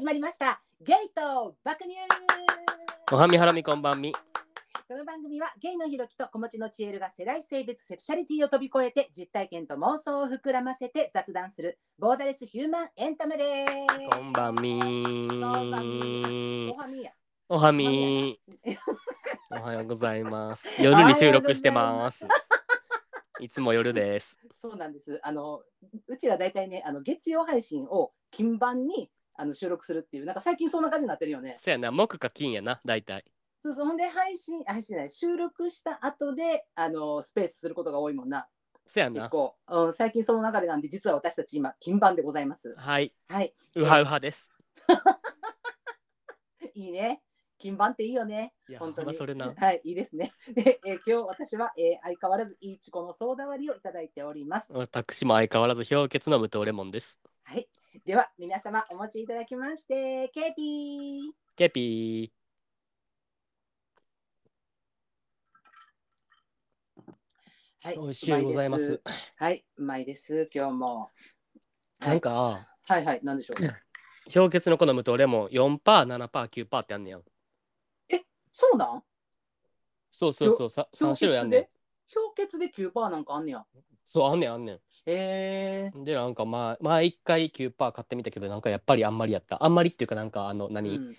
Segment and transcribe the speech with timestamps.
[0.00, 1.92] 始まりましたゲイと爆乳
[3.12, 4.14] おはみはらみこんばんみ。
[4.88, 17.10] この番組はゲイのひろきと子持ちのちえるが世代性別セクシャリティを飛び越えて実体験と妄想を膨らませて雑談するボーダレスヒューマンエンタメですこんばんみこんばんおはみや
[17.50, 18.40] おはみ
[19.50, 20.66] おはようございます。
[20.82, 22.26] 夜に収録してます。
[23.38, 24.40] いつも夜です。
[24.50, 25.60] そうなんですあの
[26.06, 30.26] うちら大体ねあの月曜配信を金晩にあの収録するっていう。
[30.26, 31.54] なんか最近そんな感じになってるよね。
[31.58, 33.24] そやな、木か金やな、大体。
[33.58, 33.86] そうそう。
[33.86, 38.46] ほんで配信配信ない収録した後であのスペースすることが多いもんな。
[38.86, 39.22] そやな。
[39.22, 42.74] 結構、うん、最近その流れなんで実は私たち今金版でございます。
[42.76, 43.54] はい、はい。
[43.76, 44.50] ウハウハです。
[46.74, 47.22] いいね。
[47.58, 48.54] 金版っていいよね。
[48.78, 49.14] 本当に。
[49.14, 49.52] それな。
[49.54, 50.32] はいいいですね。
[50.52, 54.72] で、えー今日私は、えー相変わらずいいちこのソーダ割りをいただいております。
[54.72, 57.20] 私も相変わらず氷結の無糖レモンです。
[57.50, 57.68] はい。
[58.06, 61.32] では皆様お持ちいただきましてケーピー。
[61.56, 62.32] ケピ
[67.82, 67.96] はい。
[67.96, 68.84] ー、美味しゅうございます。
[68.84, 69.34] うです。
[69.36, 69.64] はい。
[69.78, 70.48] うまいです。
[70.54, 71.10] 今日も。
[71.98, 73.20] なんか、はいはい。
[73.24, 73.56] なんでしょう？
[74.32, 77.24] 氷結のこの無糖レモン4%、7%、9%ってあんねやん。
[78.52, 79.02] そうなん？
[80.12, 81.62] そうそうそう、さ3氷種類あんねん。
[81.62, 82.14] 結で。
[82.14, 83.66] 氷結で9%なんかあんねや。
[84.04, 84.80] そう、あんねんあんねん。
[85.06, 86.02] えー。
[86.02, 89.64] でなんかまあ前一回9%買ってみたけどなんかやっぱりあんまりやった。
[89.64, 91.16] あんまりっていうかなんかあの何、うん。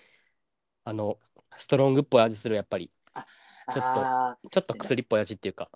[0.84, 1.18] あの
[1.58, 2.90] ストロングっぽい味するやっぱり。
[3.72, 5.70] ちょっとあちょっと薬っぽい味っていうか。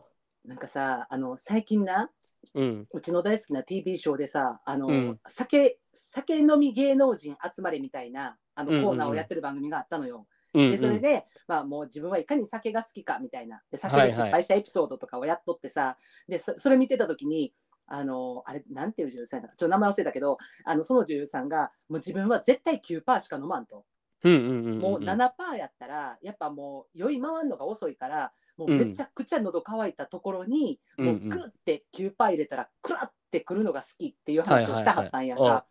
[0.46, 2.10] ーなんかさあの最近な
[2.54, 2.86] うん。
[2.92, 5.20] うちの大好きな TV ショーでさあの、うん。
[5.26, 8.86] 酒酒飲み芸能人集まれみたいなあのうんうんうん。
[8.86, 10.26] コーナーをやってる番組があったのよ。
[10.54, 10.70] うんうん。
[10.70, 13.60] でそれで、まあ、もう自分はいかに酒が好きかみたいな。
[13.70, 14.08] で酒はいはい。
[14.08, 15.96] で失敗したエピソードとかをやっとってさ、
[16.28, 17.52] でそそれ見てた時に
[17.86, 23.84] あのあれなんていう女優さんだかちょっと名前忘れたけどあのその女優さんがもう自分は絶対9%しか飲まんと。
[24.24, 35.66] もう7%やったらやっぱもう酔い回るのが遅いからもうめちゃくちゃ喉乾いたところに、うんうもうんグッて9%入れたらクラってくるのが好きっていう話をしたはったんやんか、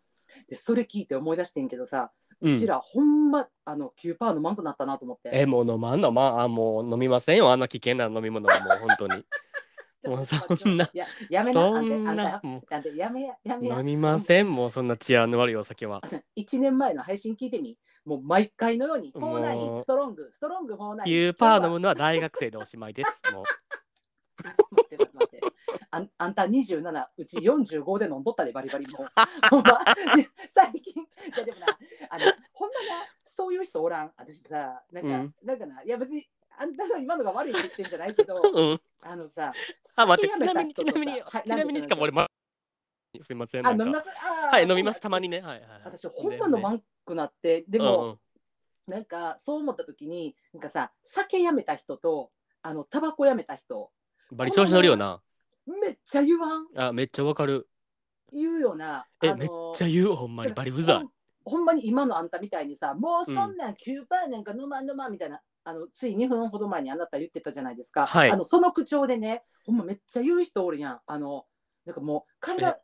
[0.48, 5.30] でそれ聞いて思い出してんけどさ、ううんちらほんまあの9%飲まんくなったなと思って。
[5.32, 7.50] えもう飲まんのまああもう飲みませんよ。
[7.50, 9.24] あんな危険な飲み物はもう本当に
[10.04, 13.76] もうそんないややめなそあんたあんたもあんたやめややめや。
[13.76, 16.00] う飲みませんもうそんな治安の悪いお酒は。
[16.36, 17.78] 1年前の配信聞いてみ。
[18.04, 23.22] もう毎回のようにもう49ストロングストロング49 9%飲むのは大学生でおしまいです。
[23.32, 23.44] もう。
[24.42, 25.40] 待って待って待って。
[25.90, 29.06] あんあんた27うち45で飲んどったでバリバリもう。
[29.50, 29.80] ほんま。
[30.16, 31.06] で最近い
[31.38, 31.66] やでもな
[32.10, 34.12] あのほんまなそういう人おらん。
[34.16, 35.34] 私さなんか、うん。
[35.42, 36.28] なんかないや別に
[36.58, 38.80] あんたの今のが悪いって言ってんじゃないけど うん。
[39.02, 39.52] あのさ
[39.96, 42.28] あ待ってちなみにちなみにはいちなみにしかも俺ま
[43.22, 43.84] すいませんなんか。
[43.84, 44.08] あ飲みます。
[44.18, 45.40] はい飲みますたまにね。
[45.40, 45.80] はいはいはい。
[45.84, 48.18] 私ほんま飲まんくなってででも、
[48.86, 52.30] なんかそう思った時になんかさ酒やめた人と
[52.62, 53.90] あのタバコやめた人
[54.32, 55.22] バリ調子乗るよな。
[55.66, 56.68] めっちゃ言わん？
[56.76, 57.68] あめっちゃわかる。
[58.30, 60.14] 言うよなえ、めっちゃ言う？
[60.14, 60.94] ほんまにバリうざ。
[60.94, 61.10] いほん
[61.44, 68.30] ほんまに今のあんたみたいにさもうそんなん9%なんか飲まん飲まんみたいな、あのつい2分ほど前にあなた言ってたじゃないですか、はい。
[68.30, 71.00] あのその口調でねほんまめっちゃ言う人おるやん。
[71.04, 71.44] あの
[71.84, 72.80] なんかもう体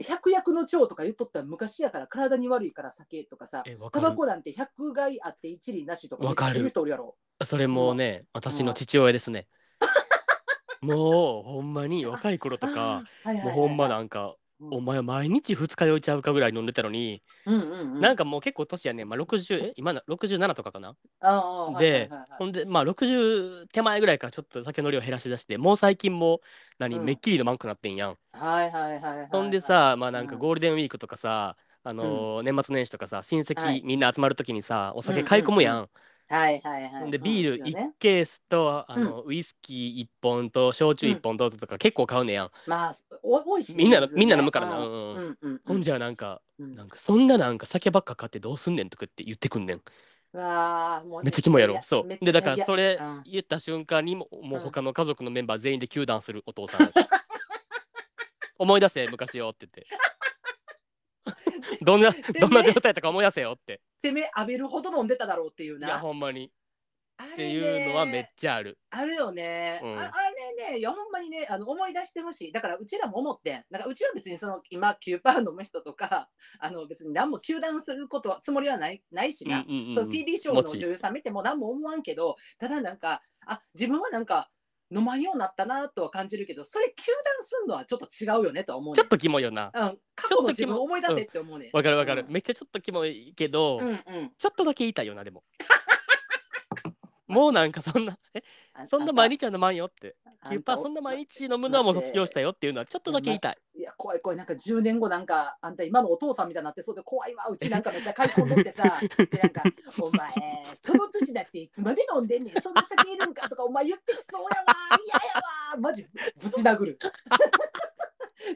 [0.00, 7.16] 百薬の長とか言っとったら昔やから体に悪いから酒とかさタバコなんて100害あって一理なしとか言う人おるやろ。
[7.42, 9.48] それもうね私の父親ですね。
[10.80, 13.02] もうほんまに若い頃とか
[13.42, 18.00] もうほんまなんかうんお前毎日二日酔いちゃうかぐらい飲んでたのにうんうんうん。
[18.00, 19.72] なんかもう結構年やねまあ60え？
[19.76, 20.96] 今な67とかかな？
[21.78, 26.40] ではいはいほんでまあ60手前ぐらいからちょっと酒の量減らしだしてもう最近もう
[26.78, 27.04] 何うん。
[27.04, 28.18] めっきり飲まんくなってんやん。
[28.32, 30.40] はいはいはいはいほんでさ、まあなんかうん。
[30.40, 33.80] ゴールデンウィークとかさ、あのー年末年始とかさ、親はい。
[33.80, 35.90] 戚みんな集まるときにさ、お酒買い込むやん。
[36.30, 42.50] はいはいはいでビール1うんねケースと、あのウイスキー1本と焼酎1本ととか結構買うねやん。
[42.68, 42.94] まあ
[43.24, 44.76] お多いしねみんなみんな飲むからな
[45.66, 49.82] ほんじゃなんか、うんなんかそんななんか酒ばっか買ってどうすんねんとかって言ってくんねん。
[50.32, 51.80] わあもうめっちゃキやろ。
[51.82, 52.24] そう。
[52.24, 56.90] でだからそれうん言った瞬間にももううん他の家族のメンバー全員で糾弾するお父さん。
[58.56, 59.86] 思い出せ昔よって言って。
[61.82, 63.80] どんなどんな状態とか思い出せよって。
[64.02, 66.52] てめえ浴びるほど飲んでただろうっていういやなほんまに。
[67.22, 68.78] っていうのはめっちゃある。
[68.90, 69.98] あるよね、うん。
[69.98, 72.52] ああれねいやほんまにねあの思い出してほしい。
[72.52, 73.64] だからうちらも思ってん。
[73.70, 84.50] だからうちら別にその今9%飲む人とか あの別に何も糾弾することはつもりはないないしな、うんうんうん TV ショーの女優さん見ても何も思わんけどただなんかあ自分はなんか
[84.92, 89.70] 飲まんようになったなとは感じるけどそれ糾弾すんのはちょっと違うよねとは思うねちょっとキモいよな。
[89.74, 91.70] うん、過去の自分を思い出せって思うね。
[91.72, 92.32] わかるわかる、うん。
[92.32, 94.32] めっちゃちょっとキモいけど、うんうん。
[94.36, 95.44] ちょっとだけ言いたいよなでも
[97.30, 98.42] もうなんかそんなえ
[98.74, 100.16] あそんな毎日は飲まんよって。
[100.42, 102.66] あキュッパーそんな毎日飲むのはもう卒業したよって。
[102.66, 103.58] いうのはちょっとだけ言いたい。
[103.74, 104.36] いや怖い怖い。
[104.38, 109.62] なんか10年後なんかあんた今のお父さんみたいになってそうで怖いわうちなんかめっちゃ買い込んどってさでなんか
[110.00, 110.30] 「お前
[110.76, 115.20] その年だっていつまで飲んでんねんそんな酒いるんか」とかお前言ってきそうやわ嫌や
[115.74, 116.98] わマジぶち殴る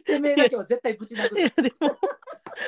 [0.00, 1.98] てめえだけは絶対ぶち殴いやるでも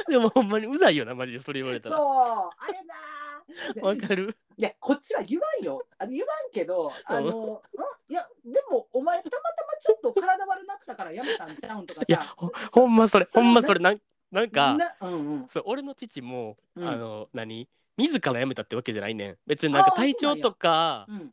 [0.08, 4.37] でもほんまにうざいよなマジでそれ言われたそうらあれだわかる？
[4.58, 5.87] いやこっちは言わんよ。
[5.99, 13.99] あの言わんけどあの、うん、いやでもお前たまたまちょっと体悪なったからやめたんちゃうんとかいやさほほんまそれほんまそれなん
[14.32, 15.49] なんかなうんうん。
[15.49, 16.88] そう俺の父も、うん。
[16.88, 17.69] あの何？
[17.96, 19.37] 自ら辞めたってわけじゃないねん。
[19.46, 21.32] 別になんか体調とかうん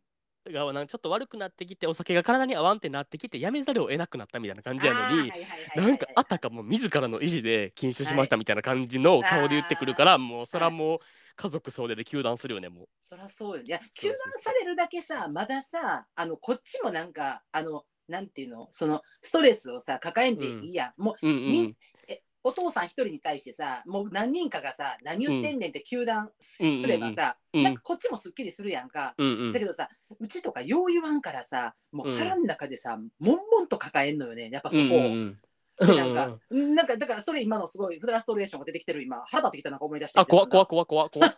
[0.51, 5.31] がなんかちょっと悪くなってきてお酒が体に合わんってなってきて辞めざるを得なくなったみたいな感じやのに
[5.75, 10.99] なんかあたかも自らの意思で禁酒しましたみたいな感じの顔で言ってくるから、もうそれはもう
[11.35, 13.63] 家族総出で糾弾するよねもそりゃそうよ。
[13.63, 20.93] いやそうそう糾弾されるだけさまださあのこっちもなんかあのなんていうのそのストレスをさ抱えんでいいや。
[20.97, 21.29] ん、もうう。
[21.29, 21.51] うんうん。
[21.51, 21.75] み
[22.07, 27.59] えお父さん一人に対してさもう何人かがさ何言ってんねんって糾弾すればさ、うん。
[27.59, 27.63] うん。
[27.63, 29.53] なんかこっちもすっきりするやんか、うんうん。
[29.53, 29.87] だけどさ
[30.19, 34.49] うちとかよう言わんからさもううん腹の中でさ、悶々と抱えんのよね。
[34.51, 34.81] やっぱそこ。
[34.81, 34.85] を。
[34.85, 35.39] うん
[35.79, 35.97] うん。
[35.97, 40.19] なんか、なんかだからそれ今のすごいフラストレーションが出てきてる今腹立ってきたなんか思い出して。
[40.19, 41.33] あ怖怖怖怖怖怖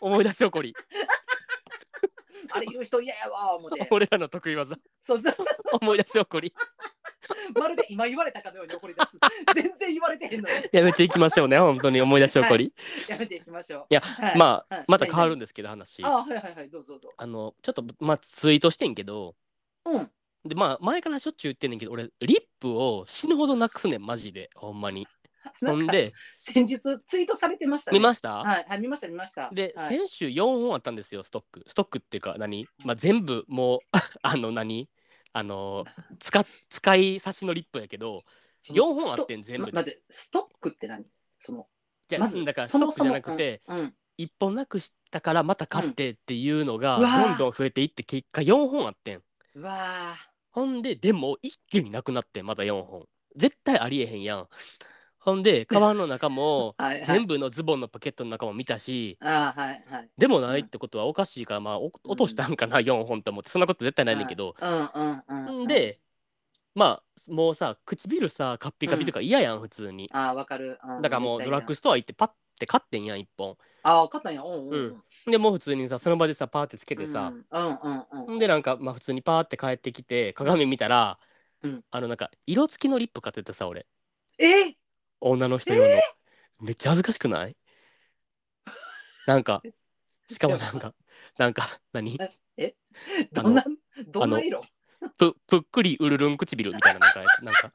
[0.00, 0.74] 思い出し起こり。
[2.50, 3.86] あれ言う人嫌やわ思って。
[3.90, 4.76] 俺らの得意技。
[5.00, 5.46] そうそうそう。
[5.80, 6.54] 思い出し起こり
[7.54, 9.18] まるで今言われたかのように怒り出す。
[9.54, 12.72] 全然言われてへんのにやめていきましょうね 本当に思い出し起こり、
[13.08, 13.86] やめていきましょう。
[13.90, 14.38] いやはい。
[14.38, 14.84] まあ、はい。
[14.88, 16.04] また変わるんですけど話。
[16.04, 16.70] あはいはいはい。
[16.70, 17.12] どうぞどうぞ。
[17.16, 19.34] あのちょっとまあツイートしてんけど。
[19.84, 20.10] うん。
[20.44, 24.50] でまあ前からしょっちゅう言ってんねんけど俺リップを死ぬほどなくすねんマジで。
[24.54, 25.06] ほんまに。
[25.64, 26.12] ほんで。
[26.36, 27.98] 先日ツイートされてましたね。
[27.98, 29.50] 見ました、はいはい見ました見ました。
[29.52, 31.64] で、はい、先週4本あったんですよストック。
[31.66, 33.80] ストックっていうか何、まあ、全部もう
[34.22, 34.88] あの何？
[35.34, 35.84] あの
[36.20, 38.22] 使使い差しのリップやけど
[38.62, 39.72] その4本あってん全部で。
[39.72, 41.04] ま待ってストックって何？
[41.36, 41.66] その
[42.08, 43.78] じゃあ、まずだからストックじゃなくて、うん。
[43.78, 49.22] うん1本なくしたからまた買ってっていうのがどんどん増えていって結果4本あってん。
[49.56, 50.14] うわ
[50.52, 53.08] ほんででも一気になくなってんまた4本。
[53.34, 54.48] 絶対ありえへんやん
[55.24, 57.06] ほんで カバンの中もー はいはい。
[57.06, 60.10] 全部のズボンのポケットの中も見たしあーはいはい。
[60.18, 64.54] でもないってことはおかしいからまあお落としたんかな4本と思ってそんなこと絶対ないねんけど。
[64.60, 65.64] うんうんうんうん。
[65.64, 66.00] んで
[66.74, 70.10] まあもうさ唇さカッピカピとか嫌やん普通に。
[70.12, 73.56] あーわかる、うんだからもうドラッグスストア行ってパッて買ってんやん1本。
[73.82, 74.42] ああ勝ったんや。
[74.42, 75.02] うんうん。
[75.26, 75.30] うん。
[75.30, 78.26] でもう普通にさその場でさパーってつけてさ、うんうんうん。
[78.28, 81.18] うんんでなんかまあ普通にパーって帰ってきて鏡見たら、
[81.62, 81.84] うん。
[81.90, 83.86] あのなんか色付きのリップ買っててさ俺。
[84.38, 84.74] え
[85.26, 85.88] 女の人用の、
[86.60, 87.56] めっちゃ恥ずかしくない？
[89.26, 89.62] なんか
[90.28, 90.92] しかもなんか
[91.38, 92.18] なんか何？
[93.32, 93.64] どんな
[94.06, 94.62] どんな色？
[95.16, 97.44] ぷぷっくりうるるん唇みたいななんかやつ。
[97.44, 97.72] なんか。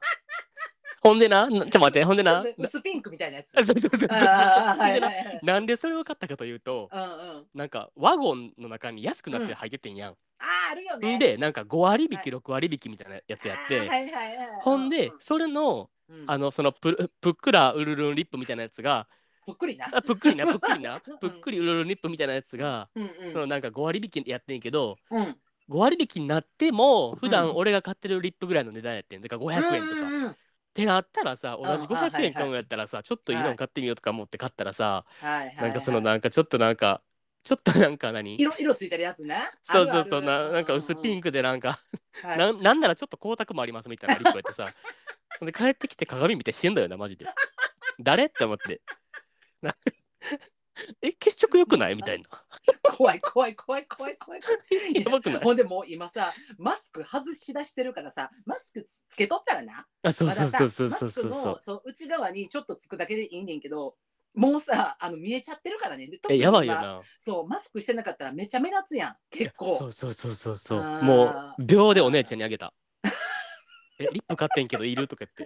[1.02, 1.48] ほんでな？
[1.48, 2.44] なちょっと待ってほんでな？
[2.44, 3.58] な 薄ピンクみたいなやつ。
[3.58, 4.10] あそうそうそうそう。
[5.42, 5.60] な？
[5.60, 7.04] んでそれを買ったかというとうんう
[7.40, 7.46] ん。
[7.54, 11.16] なんかワゴンの中に安くなって入っててんやん、あーあるよね。
[11.16, 16.26] んでなんか5割引きは6割引きみたいなやつやって、あーはいはいはいほんでうそれのうん。
[16.26, 19.06] あのそのぷるぷっくらうるるんリップみたいなやつが
[19.46, 19.86] ぷっくりな。
[19.92, 23.32] あぷっくりな ぷっくりなうんぷっくりうるるんリップみたいなやつが、うんうん。
[23.32, 25.36] そのなんか5割引きやってんけどうん。
[25.68, 27.30] 5割引きになっても普うん。
[27.30, 30.06] 段俺が買ってるリップぐらいの値段やってんだから500円とか。
[30.06, 30.30] うんうんうん。
[30.30, 30.36] っ
[30.72, 35.46] てなったらさ同じあはい500円買うんやったらさちょっといいのはい買ってみようとか思って買ったらさはい。
[35.48, 37.02] はいはいなんかそのなんかちょっとなんか
[37.42, 38.36] ちょっとなんか何？
[38.36, 41.80] 色色ついてるやつねそうそうそうななんか薄ピンククでなんか
[42.22, 42.38] はい。
[42.38, 44.72] なんなんならちょっと光沢もありますみたいなリップやってさ
[45.40, 47.26] で帰ってきて鏡見て死んだよなマジで。
[47.98, 48.26] 誰？
[48.26, 48.80] って思って。
[49.62, 49.74] な
[51.02, 51.94] え血色良くない？
[51.94, 52.28] みたいな。
[52.82, 54.94] 怖い怖い怖い怖い怖い怖い。
[55.02, 55.40] やばくない？
[55.42, 59.86] ほんでもう今さマスク外し出してるからさマスクつつけとったらな。
[60.02, 61.30] あそうそうそうそうそうそうそう。
[61.30, 63.96] のそう内側にちょっとつくだけでいいねんけど
[64.34, 66.08] もうさあの見えちゃってるからね。
[66.30, 67.02] えやばいよ今な。
[67.18, 69.76] そうマスクしてなかったらめちゃ目立つやん結構。
[69.76, 70.82] そうそうそうそうそう。
[71.02, 72.72] もう秒でお姉ちゃんにあげた
[74.00, 75.44] えリップ買ってんけどいるとか言って。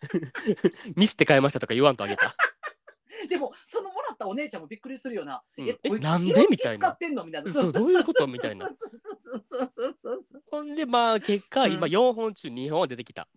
[0.96, 2.34] ミスって買いましたとか言わんとあげた。
[3.28, 5.66] でもそのもらったお姉ちゃんもびっくりするよな、うん。
[5.66, 6.88] こいつえなんで色付きみたいな。
[6.88, 7.52] 使ってんのみたいな。
[7.52, 8.68] そうどういうことみたいな。
[8.68, 11.72] そうそうそうそうそうそうほんでまあ結果うん。
[11.72, 13.28] 今4本中2本は出てきた、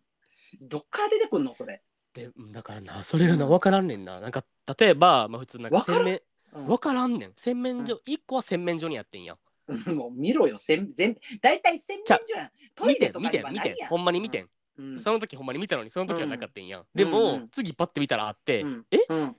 [0.61, 1.81] どっから出てくんのそれ、
[2.13, 3.51] でうんだからなそれがなうん。
[3.51, 4.19] 分からんねんな。
[4.19, 4.45] なんか
[4.79, 6.03] 例えば、まあ、普通なんかわからん？
[6.03, 6.21] 洗面
[6.53, 6.67] うん。
[6.67, 7.33] 分からんねん。
[7.35, 9.37] 洗面所、1個は洗面所にやってんやん
[9.95, 12.51] もう見ろよ、せん全大体洗面所やん。
[12.75, 13.89] トイ見てん見レとかにてん見てんはないやん。
[13.89, 14.99] ほんまに見てん、うん。
[14.99, 18.97] その時ほんまに見たのにその時はなかったんや、んでも、うんうん次パッて見たらあって、うんえ？
[19.09, 19.37] うん。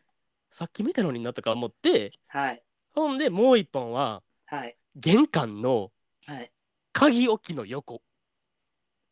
[0.50, 2.62] さっき見たのになとか思ってはい。
[2.94, 4.76] ほんでもう一本ははい。
[4.96, 5.90] 玄関の
[6.26, 6.52] はい。
[6.92, 8.02] 鍵置きの横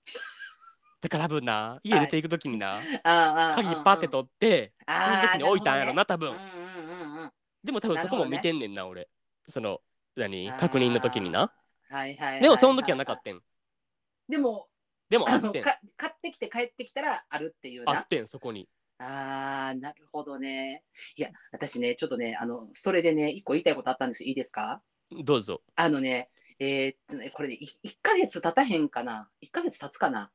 [1.00, 7.32] だから多分な家出ていく時にな、あああ鍵パッて取って、そのあ時に置いたんやろな多分、うんうんうんうん。
[7.64, 9.08] でも多分そこも見てんねんな俺
[9.48, 9.80] その
[10.16, 10.50] 何？
[10.52, 11.52] 確認の時にな？
[11.90, 12.40] はいはいはいはい。
[12.42, 13.40] でもその時はなかったん？
[14.28, 14.68] でも、
[15.08, 15.74] でもあってん買
[16.08, 18.08] ってきて帰ってきたらあるっていうなあっ。
[18.08, 20.84] てんそこにああ、なるほどね。
[21.16, 24.28] いや、私ね、ちょっとね、あの、それでね、一個言いたいことあったんですよ。
[24.28, 24.82] いいですか？
[25.24, 30.30] どうぞあのね、えーっとね、これで1ヶ月経たへんかな ?1 ヶ月経つかな？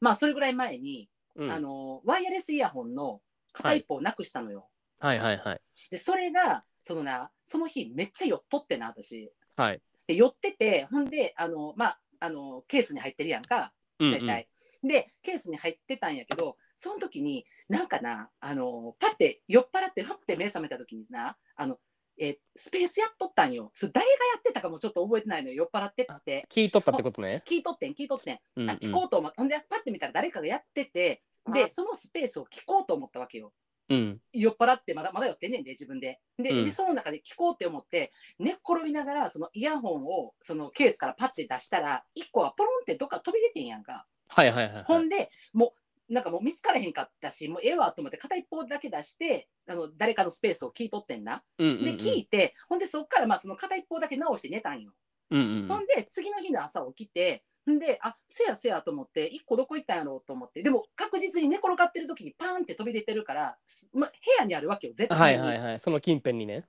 [0.00, 3.20] まあ、それぐらい前に、うんあの、ワイヤレスイヤホンの
[3.52, 4.68] 片一方をなくしたのよ。
[5.00, 5.60] はいはいはい
[5.90, 9.32] で、それが、そのな、その日めっちゃ酔っとってな、私。
[9.56, 13.72] はいで、酔ってて、ほんで、あの、まあ、あの、ケースに入ってるやんか。
[13.98, 14.26] うんうん。
[14.26, 21.78] で、ケースに入ってたんやけど、その時に、なんかな、あの、パって酔っ払って、ふって目覚めた時にな、あの、
[22.18, 23.70] えースペースやっとったんよ。
[23.72, 25.54] それ誰がやってたかもちょっと覚えてないのよ。
[25.54, 26.46] 酔っ払ってって。
[26.50, 28.38] 聞いとったってことね聞いとってん、聞いとってん。
[28.56, 31.22] うんうんあ聞こうと思って、ほんで、パって見たら誰かがやってて、
[31.52, 33.52] で、そのスペースを聞こうと思ったわけよ。
[33.88, 34.20] うん。
[34.32, 36.20] 酔っ払ってまだまだ酔ってんねんで自分で。
[36.38, 36.64] で,、うん。
[36.64, 44.84] でその中で聞こうって思って寝っ転びながらそのイヤホンをそのケースからパッて出したら1個はポロンってどっか飛び出てんやんか、はいはいはいはい。
[44.84, 45.74] ほんでも
[46.08, 51.42] うなんかもう見つからへんかったしもうええわと思って片一方だけ出してあの誰かのスペースを聞いとってんな。
[51.58, 51.84] うんうんうん。
[51.84, 54.92] で聞いて、ほんでそっからまあその片一方だけ直して寝たんよ、
[55.30, 60.62] うんうんほんで次の日の朝起きてんであせやせやと思って1個どこ行ったんやろうと思って。
[60.62, 65.78] でも確実に寝転がってる時にパーンって飛び出てるから、すま、部屋にあるわけよ絶対に、はいはいはい。
[65.78, 66.66] その近辺にね。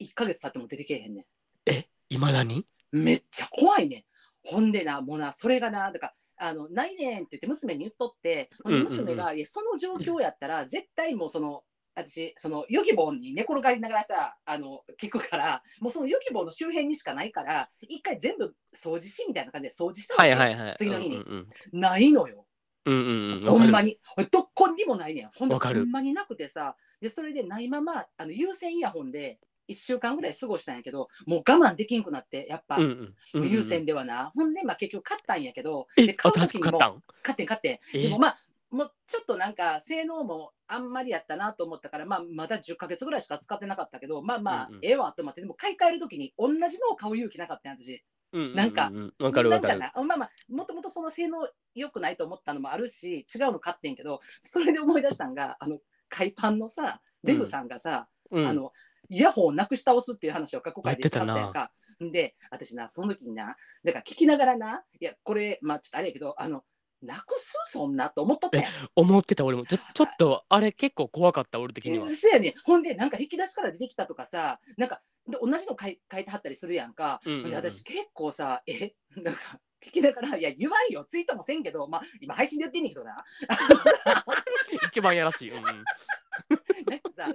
[0.00, 1.26] 1ヶ月経っても出てけえへんね
[1.66, 2.58] えいまだに？
[2.58, 4.04] んめっちゃ怖いねん。
[4.42, 11.62] ほんでなもうなそれがなだからあのないねんって言って娘に言っとってうんうんうん娘が、いやその状況やったら絶対もうその
[12.04, 20.30] 私そのヨギボーに寝転がりながらさあの聞くからもうそのヨギボーの周辺にしかないから一回全部掃除しみたいな感じで掃除したわけ。
[20.30, 20.74] はいはいはい。
[20.76, 21.16] 次の日に。
[21.16, 22.46] うんないのよ。
[22.84, 23.50] うんうんうん。
[23.50, 23.98] ほんまに。
[24.16, 25.30] にどこにもないねん。
[25.34, 26.76] ほんほんまになくてさ。
[27.00, 29.38] でそれでないままあの有線イヤホンで
[29.68, 32.90] 1週間ぐらい過ごしたんやけどもう我慢できんくなってやっぱ、うんうん。
[33.34, 37.78] うんうん有線ではな、ほんで、まあ、結局買ったんやけど、えで買う新時にもしく買ってん買ってん。
[37.94, 38.02] え。
[38.02, 38.36] でもまあ、
[38.70, 44.80] もうちょっとなんか性能もあんまりやったなと思ったから、まあ、まだ10ヶ月ぐらいしか使ってなかったけど、まあまあ、うんうん。
[44.82, 48.04] ええわと思って、でも買い替える時に同じのを買う勇気なかったんや私。
[48.32, 49.78] なんかわかるわかる。
[49.78, 55.78] なんなまあまあ、もともとその性能良くないと思ったのもあるし、違うの買ってんけど、それで思い出したんが、あの、
[56.10, 58.46] 海パンのさ、レグさんがさ、うん。
[58.46, 58.72] あの
[59.10, 61.72] イヤホンをなくし倒すっていう話を過去回でやってたなやんか。
[62.00, 66.62] で、私な、その時にな、だから聞きながらな、いや、これ、まあちょっとあれやけど、あの、
[67.02, 67.54] なくす？
[67.66, 68.72] そんなと思っとったやん。
[68.96, 69.66] 思ってた俺も。
[69.66, 72.06] ちょちょっとあれ結構怖かった俺的には。
[72.06, 72.54] そうやねん。
[72.64, 77.20] ほんで、なんか引き出しから出てきたとかさ、なんか、で同じの書い書いてはったりするやんか。
[77.24, 77.50] うんうんうん。
[77.50, 83.24] で私結構さ、え、なんか、聞きながら、いや、言わんよ、ツイートもせんけど、まあ、今配信でやってんねんけどな。
[84.88, 87.32] 一番やらしい、うんうん、 なんかさ、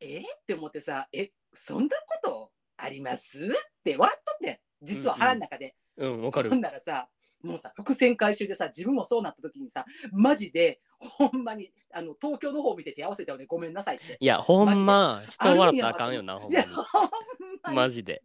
[0.00, 0.22] え？
[0.22, 3.46] って思ってさ、え、そんなことあります？
[3.46, 3.48] っ
[3.84, 5.76] て笑っとってん、実は腹の中で。
[5.96, 6.50] うん、わかる。
[6.50, 6.56] ほ。
[6.56, 7.08] んならさ、
[7.44, 14.16] もうさ、伏線回収でさ、自分もそうなった時にさ、マジで、ほんまに、あの、東京の方見て手合わせたよね、ごめんなさいって。
[14.18, 17.08] いや、ほんま、人笑ったらあかんよな、ほんまいや、ほん
[17.62, 17.76] まにに。
[17.76, 18.22] マジで。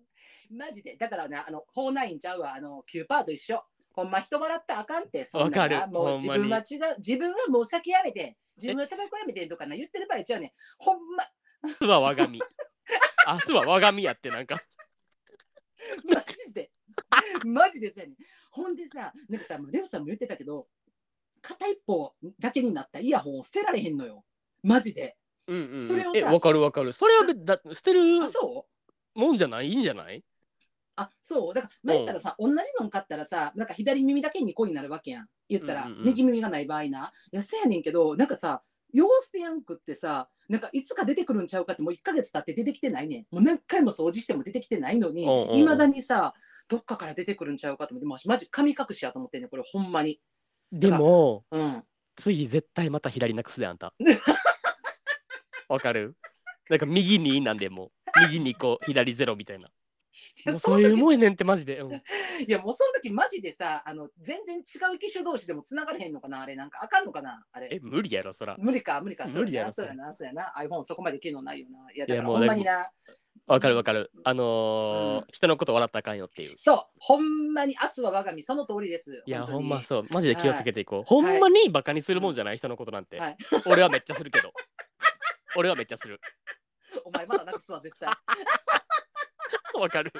[0.49, 0.95] マジで。
[0.95, 3.63] だからな、あの、フォーナインちゃうわ、あの、キューパーと一緒。
[3.93, 10.51] ほんま人笑ったらあかんって、そんなかるもう自分は違う、自分はもう酒やめて、自分はタバコやめてとかな言ってる場合ちゃうねん。
[10.77, 11.25] ほんま、
[11.63, 12.39] 明日は我が身。
[13.27, 14.63] 明日は我が身やって、なんか。
[16.05, 16.71] マジで。
[17.45, 18.13] マジですよね。
[18.51, 20.67] ほんでさ、なんかさ、レオさんも言ってたけど、
[21.41, 24.25] 片一方だけになったイヤホンを捨てられへんのよ。
[24.63, 25.17] マジで。
[25.47, 25.81] うんうんうん。
[25.87, 26.93] それをさえ、わかるわかる。
[26.93, 28.67] それは別だ捨てるあ、そ
[29.15, 29.19] う？
[29.19, 29.75] もんじゃない？
[29.75, 30.23] んじゃない？
[30.97, 31.53] あ、そう。
[31.53, 35.27] だから、まあ、言ったらさ、同じの買ったらさ、なんか左耳だけ2個になるわけやん。
[35.47, 37.11] 言ったら、うんうんうん右耳がない場合な。
[37.31, 38.61] いや、そうやねんけど、なんかさ、
[38.91, 43.27] ヨースペヤンクってさ、なんかいつか出てくるんちゃうかって、もう1ヶ月経って出てきてないねん。
[43.31, 46.33] もう何回も掃除しても出てきてないのにうんうんうん、いまだにさ、
[46.69, 50.21] どっかから出てくるんちゃうかと思って、もうマジ神隠しやと思ってんねん、これ、ほんまに。
[50.71, 51.83] でも、うん。
[52.15, 53.93] 次絶対また左なくすで、あんた。
[55.67, 56.15] わかる？
[56.69, 59.69] なんか右になんでもう、右にこう、左ゼロみたいな。
[60.59, 61.79] そういうもんやねんってマジで。
[61.79, 61.93] うん
[62.47, 64.61] いやもうその時マジでさあの全然違
[64.95, 68.55] う機種同士でも繋がれへんのかなあれなんかあかんのかなあれえ、無理やろ、そら。
[68.57, 72.89] 無理か無理か無理やろそうやなそうやな iPhone そこまで機能ないよないやいやだからほんまにな
[73.49, 74.11] わかるわかる。
[74.23, 76.53] あのー人のこと笑ったらあかんよっていう。
[76.55, 79.23] そう、ほんまに明日は我が身、その通りです。
[79.25, 80.05] いや、ほんまそう。
[80.11, 81.03] マジで気をつけていこう。
[81.03, 83.17] ほんまにバカにするもんじゃない、人のことなんて。
[83.17, 84.53] はい俺はめっちゃするけど。
[85.55, 86.21] 俺はめっちゃする。
[87.03, 88.09] お前まだなくすわ、絶対。
[89.79, 90.13] わかる。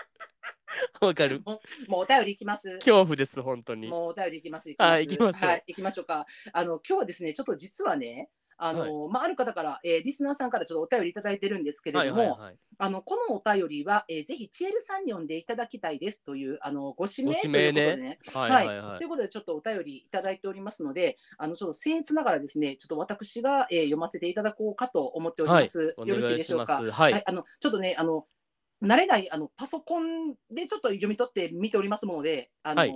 [1.02, 1.42] わかる。
[1.46, 2.74] もうお便りいきます。
[2.80, 3.90] 恐怖です、本当に。
[3.90, 4.74] もうお便りいきます。
[4.76, 6.26] はい行きましょうはい、行きましょうか。
[6.52, 8.30] あの、今日はですね、ちょっと実はね、
[8.62, 12.56] あの、まあ、ある方から、えーリスナーさんからちょっとお便りいただいてるんですけれども、はいはいはい。
[12.78, 18.20] あのこのお便りは、えーぜひチエルさんに読んでいただきたいですというあのご指名ごということでね。
[18.34, 19.06] はいはいはいとい。
[19.06, 25.96] うことで、ちょっとお便りいただいておりますので、あのちょっと僭越ながらですね、ちょっと私が、えー読ませていただこうかと思っております。
[25.98, 26.80] およろしいでしょうか？
[26.80, 26.92] す。
[26.92, 27.14] はい。
[27.14, 28.26] はい、あのちょっとね、あの
[28.84, 32.94] 慣れないあのパソコンでちょっと読み取って見ておりますもので、あの、はい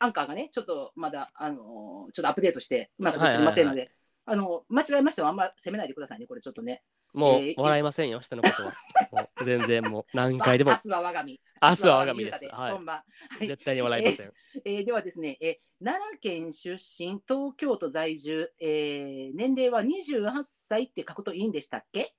[0.00, 3.92] アンカーがね、ちょっとまだあのちょっとアップデートしてうまくできてませんので、
[4.26, 6.82] あの間違えましてもあんま責めないでくださいね、これちょっとね。
[7.12, 8.72] もうえー笑いませんよ、人のことは。
[9.12, 10.76] もう全然もう 何回でも明。
[10.78, 11.40] 日は我が身。
[11.62, 12.44] 明日は我が身です。
[12.46, 13.04] は本番は
[13.40, 13.48] いい。
[13.48, 14.32] 絶対に笑いません。
[14.64, 22.14] えーではですね、えー奈良県出身、東京都在住、えー年齢は28歳って書くといいんでしたっけ？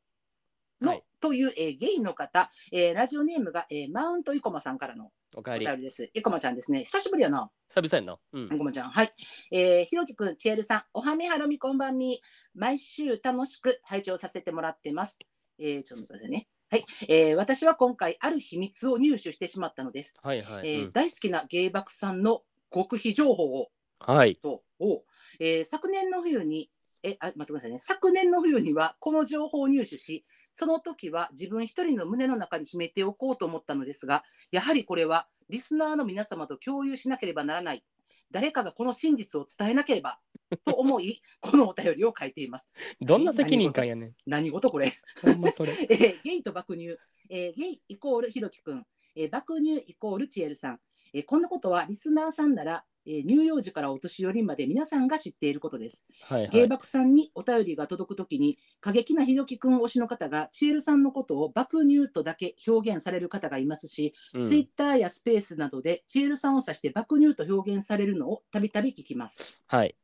[0.81, 6.11] の、はいという、えーゲイの方、えーラジオネームが、えーマウントイコマさんからのおかえりです。
[6.13, 6.83] イコマちゃんですね。
[6.83, 8.17] 久しぶりやな、久々やんな。
[8.31, 8.57] うんイ。
[8.59, 8.91] コマちゃん。
[8.91, 9.11] はい。
[9.51, 12.21] えーひろきくん、ちえるさん、おはみはろみこんばんみ。
[12.53, 15.17] 毎週楽しく拝聴させてもらってます。
[15.57, 16.47] えーちょっと待ってくださいね。
[16.69, 20.15] はい、えー私は今回、ある秘密を入手してしまったのです。
[20.21, 20.69] はいはい。
[20.69, 24.35] えーうん大好きな芸爆さんの極秘情報をはい。
[24.35, 25.03] とを、
[25.39, 26.69] えー昨年の冬に
[27.05, 27.79] えあ待ってくださいね。
[27.79, 37.83] 昨年の冬にはこの情報を入手しその時は自分一人の胸の中に秘めておこうと思ったのですがやはりこれはリスナーの皆様と共有しなければならない。
[38.31, 40.19] 誰かがこの真実を伝えなければ
[40.65, 42.71] と思い このお便りを書いています。
[42.99, 44.15] どんな責任感やねん。
[44.25, 44.93] 何事これ。
[45.21, 45.73] ほんまそれ。
[45.89, 46.97] えーゲイと爆乳、
[47.29, 48.85] えーゲイイコールひろきくん、
[49.15, 50.79] えー爆乳イコールちえるさん、
[51.13, 56.05] えーこんなことはリスナーさんなら、えー乳幼児からお年寄りまで皆さんが知っていることです。
[56.21, 56.49] はいはい。
[56.49, 69.63] ゲイ爆さんにお便りが届くときに、過激なひろきくん推しの方がちえるさんのことを爆乳とだけ表現される方がいますし、うんツイッターやスペースなどでちえるさんを指して爆乳と表現されるのをたびたび聞きます。
[69.67, 69.95] はい。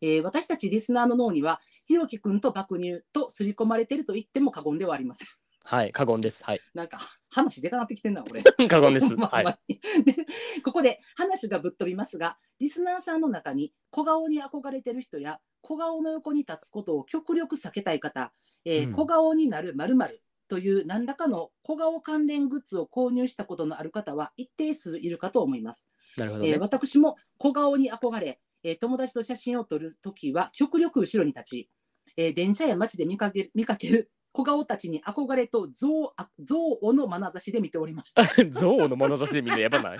[0.00, 5.28] えー私たちリスナーの脳には、ひろきくんと爆乳と刷り込まれていると言っても過言ではありません。
[5.64, 5.92] はい。
[5.92, 6.44] 過言です。
[6.44, 6.60] はい。
[6.74, 6.98] なんか
[7.30, 8.42] 話でかなってきてんな、これ。
[8.68, 9.14] 過言です。
[9.16, 9.80] まはい。
[10.62, 18.32] ここで話がぶっ飛びますが、リスナーさんの中に小顔に憧れてる人や小顔の横に立つことを極力避けたい方、
[18.64, 25.88] えーうん小顔になる〇〇という何らかの小顔関連グッズを購入したことのある方は一定数いるかと思います。
[26.18, 26.50] なるほどね。
[26.50, 31.70] えー私も小顔に憧れ、えー友達と写真を撮るときは極力後ろに立ち、
[32.16, 38.22] えー電車や街で見かける見かける小顔たちに憧れと憎悪憎悪の眼差しで見ておりました。
[38.50, 39.98] 象の眼差しで見るのやばない？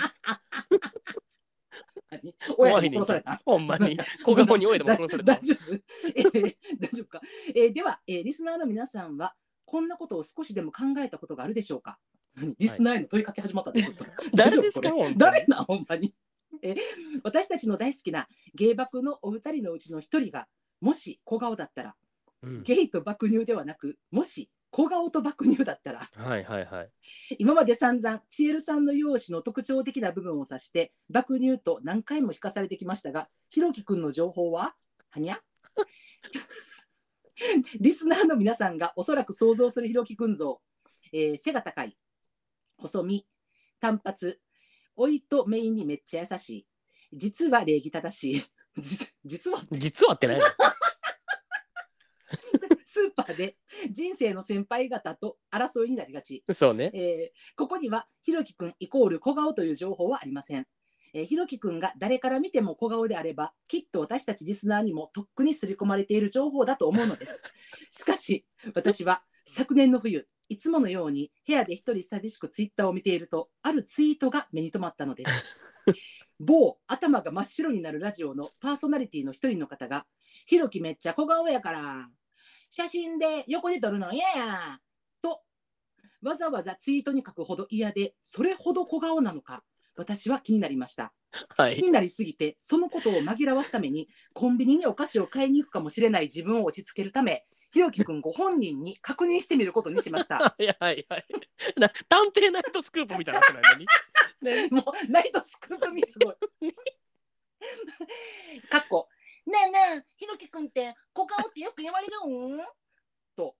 [2.11, 2.99] 何 親いね。
[2.99, 3.41] ん殺された。
[3.45, 3.97] ほんまに。
[4.25, 5.33] 小顔においでも殺された。
[5.35, 5.39] だ。
[5.39, 7.21] 大丈夫、えー大丈夫か、
[7.55, 11.99] えーでは、えーリスナーの皆さんはこんなことを少しでも考えたことがあるでしょうか？
[12.37, 12.55] 何？
[12.59, 14.01] リスナーへの問いかけ始まったんです、
[14.35, 14.91] 誰ですか？
[15.17, 16.15] 誰なほんまに、
[16.63, 16.79] えー
[17.25, 20.49] 私たちの大好きな芸爆のお二人のうちの一人が
[20.81, 21.97] もし小顔だったら
[22.43, 22.63] うん。
[22.63, 26.91] ゲイと爆乳ではなくもし小顔と爆乳だったらはいはいはい。
[27.39, 34.75] 今まで散々チエルさんの容姿の特徴的な部分を指して爆乳と何回も聞かされてきましたがひろきくんの情報は？
[35.11, 35.39] はにゃ？
[37.81, 40.61] リスナーの皆さんがおそらく想像するひろきくん像、
[41.13, 41.97] えー背が高い。
[42.79, 43.27] 細身。
[43.81, 44.41] 単発
[44.97, 46.67] 老いとメインにめっちゃ優しい。
[47.13, 48.43] 実は礼儀正しい。
[48.81, 50.45] 実実は実はってないの？
[52.85, 53.57] スーパーで
[53.91, 56.91] 人生の先輩方と争いになりがちそうね。
[56.95, 60.67] えーここにはひろきくんイコール小顔という情報はありません。
[61.15, 67.41] えーひろきくんが誰から見ても小顔であればきっと私たちリスナーにもとっくに刷り込まれている情報だと思うのです。
[67.91, 75.31] しかし私は昨年の冬いつものように部屋で一人寂しくツイッターを見ているとあるツイートが目に留まったのです。
[76.39, 80.07] 某頭が真っ白になるラジオのパーソナリティの一人の方が
[80.47, 82.11] 「ひろきめっちゃ小顔やから
[82.75, 84.81] 写真で横で撮るの嫌や」
[85.21, 85.43] と
[86.23, 89.63] わざわざツイートに書くほど嫌でそれほど小顔なのか
[89.95, 91.13] 私は気になりました
[91.57, 91.77] はい。
[91.77, 101.27] 気になりすぎてそのことを紛らわすためにコンビニにお菓子を買いに行くかもしれない自分を落ち着けるためひろきくんご本人に確認してみることにしましたはい はいはい。
[101.77, 103.87] な探偵ナイトスクープみたいな話なのに。
[104.41, 106.35] ね、 もうナイトスクープミすごい
[108.71, 109.09] かっこ
[109.47, 112.13] ねえねえひろきくんって小顔ってよく言われる
[112.57, 112.61] ん？
[113.37, 113.57] と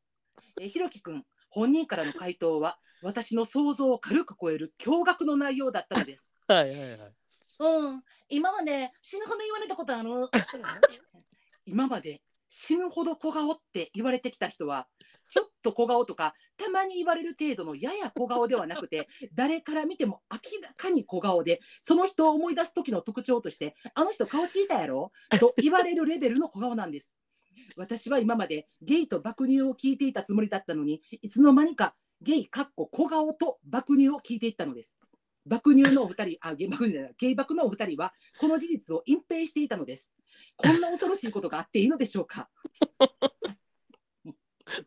[0.61, 6.31] えひろきくん本人からの回答は私の想像を軽く超える驚愕の内容だったのです。
[6.49, 7.13] はいはいはい。
[7.61, 10.09] うん、今まで死ぬほど言われたことある？
[11.67, 12.23] 今まで
[12.55, 14.87] 死ぬほど小顔って言われてきた人は、
[15.31, 25.13] ちょっと小顔とか、たまに言われる程度のやや小顔ではなくて、 誰から見ても明らかに小顔で、その人を思い出す時の特徴として、あの人顔小さいやろ？
[25.41, 27.15] と言われるレベルの小顔なんです。
[27.75, 34.95] 私は今までゲイと爆乳を聞いていたつもりだったのに、いつの間にかゲイかっこ小顔と爆乳を聞いていったのです。
[35.47, 40.13] 爆乳のお二人、あ、ゲイ爆乳じゃないゲイ爆のお二人は、この事実を隠蔽していたのです。
[40.57, 42.49] こんな恐ろしいことがあっていいのでしょうか？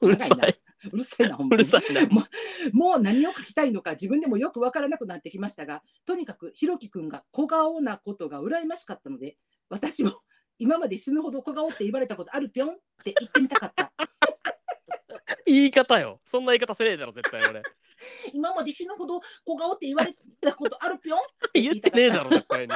[0.02, 0.56] うるさ長いい。
[0.92, 1.64] うるさいな、ほんまに。
[2.10, 9.38] もうもう何を書きたいのか自分でもよくわからなくなってきましたが、とにかくひろきくんが小顔なことが羨ましかったので、
[9.70, 10.22] 私も
[10.58, 13.92] 今まで死ぬほど小顔って言われたことあるぴょんって言ってみたかった。
[15.46, 16.20] 言い方よ。
[16.26, 17.62] そんな言い方せねえだろ、絶対俺。
[18.34, 21.20] 今まで死ぬほど小顔って言われたことあるぴょん
[21.54, 22.74] 言ってねえだろ、絶対に。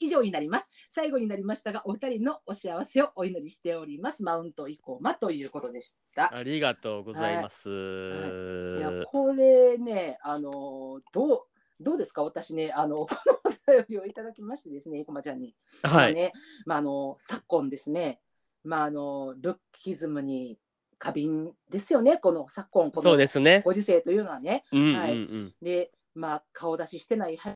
[0.00, 0.68] 以上になります。
[0.88, 4.22] 最後になりましたが、お二人のお幸せをお祈りしております。
[4.22, 6.34] マウント以降まということでした。
[6.34, 7.68] ありがとうございます。
[7.68, 11.42] いや、これね、あのどう
[11.78, 12.22] どうですか？
[12.22, 15.54] 私ね、あの、このお便りをいただきましてですね、生駒ちゃんに。
[15.82, 16.14] はい。
[16.14, 16.32] ね、
[16.64, 18.18] まあ、あの、昨今ですね、
[18.64, 20.58] まあ、あの、ルッキズムに
[20.96, 23.60] 過敏ですよね、この昨今、このですね。
[23.62, 24.64] ご時世というのはね。
[24.72, 25.52] うんうんはいうん。
[25.60, 27.52] で、まあ、顔出ししてないは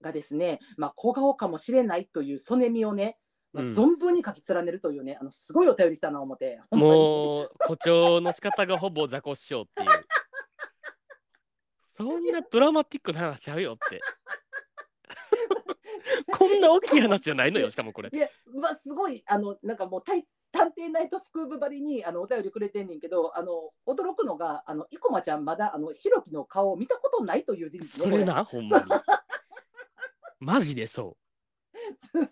[0.00, 3.18] がですね、まあ、小顔かもしれないというそねみをね、
[3.52, 9.88] まあ、うん存分に書き連ねるというね、あのすごいお便り来たな思って、もう誇張の仕方がほぼザコシショウっていう。
[11.86, 14.00] そんなドラマティックな話ちゃうよって。
[16.32, 18.08] こんな大きい話じゃないのよ、しかもこれ。
[18.10, 28.10] いや、まあ、すごい、あの、なんかもう、たい探偵ナイトスクープばりに、あの、お便りくれてんねんけど、あの、驚くのが、あの、生駒ちゃん、まだ、あの、ひろきの顔を見たことないという事実ね。
[28.10, 28.86] それな、ほんまに。
[30.40, 31.16] マジでそこ
[32.14, 32.26] れ。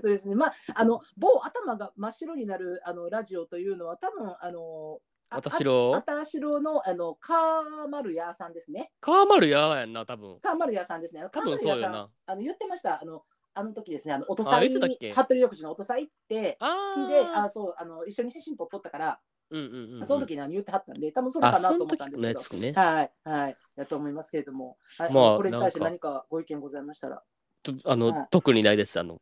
[0.02, 0.34] うですね。
[0.34, 4.98] まあ、あの、某頭が真っ白になる、あの、ラジオというのは、多分、あの。
[5.00, 5.02] う。
[5.30, 8.92] 私ろあたしろの、あの、カーマルヤさんですね。
[9.00, 10.40] 川丸ややんな、多分。
[10.40, 11.20] カーマルヤさんですね。
[11.22, 12.10] カ多分ーマルヤさん、そうよな。
[12.26, 13.00] あの、言ってました。
[13.00, 13.24] あの、
[13.54, 16.56] あの時ですね、あの、おとあさい服部緑地のおとさいって。
[16.60, 17.44] あで、あ。
[17.44, 20.06] あ、そう、あの、一緒に写真撮っとったから、うんうんうんうん。
[20.06, 22.62] その時に何言ってはったんで、多分それかなと思ったんですけど。
[22.62, 27.22] ねはい、はい、だと思いますけれども、はい、まあこれに対して何かご意見ございましたら。
[27.62, 28.98] とあの、はい特にないです。
[28.98, 29.20] あの、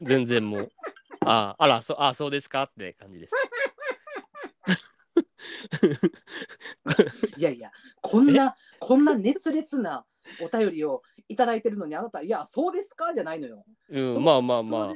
[0.00, 0.70] 全然もう。
[1.26, 3.34] ああら、そあそうですかって感じです。
[7.36, 10.06] いやいや、こんな、こんな熱烈な
[10.42, 13.12] お便りをいただいてるのに、あなた、いや、そうですか？
[13.14, 13.64] じゃないのよ。
[13.90, 14.94] うん、まあまあまあ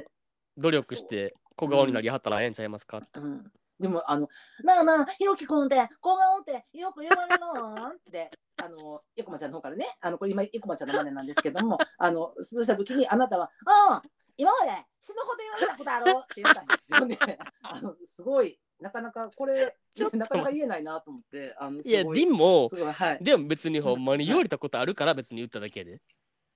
[0.57, 4.27] 努力して小顔になりはったらええんちゃいますか、うん、でも、あの、
[4.63, 7.73] なあなあ、ひろきくんって、小顔ってよく言われるの？
[7.87, 14.03] って、あの、ゆこまちゃんの方からね、あの、これ今、ゆこまちゃんの真似なんですけども、あの、そうした時に、あなたは、ああ、
[14.37, 16.05] 今まで死ぬほど言われたことある？
[16.23, 17.17] って言ったんですよね。
[17.63, 23.23] あの、すごい、なかなかこれ、ちょっとなかなか言えないなと思って、あの、すいや、でも、はい。
[23.23, 26.01] でも別にほんまにうん言われたことあるから別に言っただけで。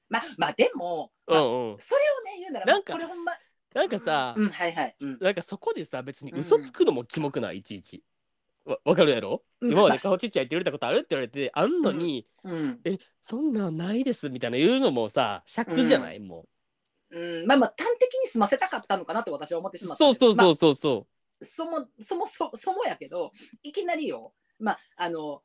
[0.10, 1.78] まあ、まあ、でも、うまあんうん。
[1.80, 3.32] それをね、言うなら、なんかこれほんま、
[3.74, 4.96] なんかさ、うん、はいはい。
[5.00, 5.18] うん。
[5.22, 8.04] なんかそこでさ、別にうん嘘つくのもキモくない、いちいち。
[8.66, 12.80] わわかるやろ、うん今まで顔ちっちゃいって言われたことあるって言われて、あんのに、うん。
[12.84, 16.46] え、そんなんないですみたいな言うのもさ、尺じゃない、も
[17.12, 19.80] うん、まあまあ、端的に済ませたかったのかなって私は思ってう。
[19.80, 20.04] しまった。
[20.04, 21.08] そうそうまあそうそうそ
[21.42, 23.32] そもそもそそもやけど
[23.64, 25.42] いきなりよまああの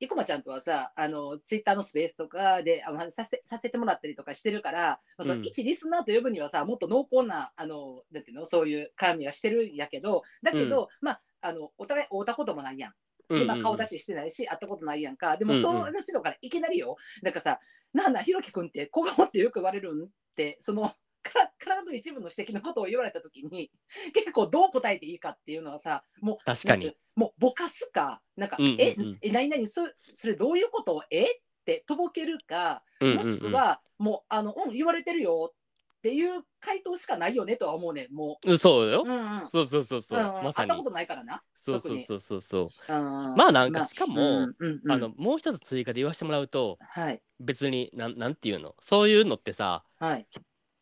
[0.00, 12.92] 生駒ちゃんとはさあのツイッターのスペースとかであのさせさせてもらったりとかしてるから、まあそのうん一リスナーと呼ぶにはさもっと濃厚なあのなんていうのそういう絡みはしてるんやけどだけど、まああのお互い会うたこともないやん。
[13.30, 13.38] う。
[13.38, 17.60] でまあ、うんうん顔出ししてないし会ったことないやんかでもうんうんそういう人からいきなりよなんかさ
[17.92, 23.70] 「なんだひろきくんって小顔ってよく言われるん?」ってそのから体の一部の指摘のことを言われた時に
[24.14, 35.52] 結構どう答えていいかっていうのはさもう確かにもうぼかすかなんか「うんうんうんええ何々そそれどういうことえ?」ってとぼけるかうんうんもしくはもう「あのうん言われてるよ」
[35.98, 39.04] っていう回答しかないよねとは思うねんもうん、そうよう。。
[39.04, 40.84] うんうんそうそうそうそう、うんうんまさに会ったこ。
[40.84, 41.42] とないからな。
[41.56, 42.92] そうそうそうそうそう。
[42.94, 48.76] うんまあなんかしかもうんうんうんあのもう一つ追加で言わせてもらうとはい別になんなんていうの？
[48.80, 50.26] そういうのってさはい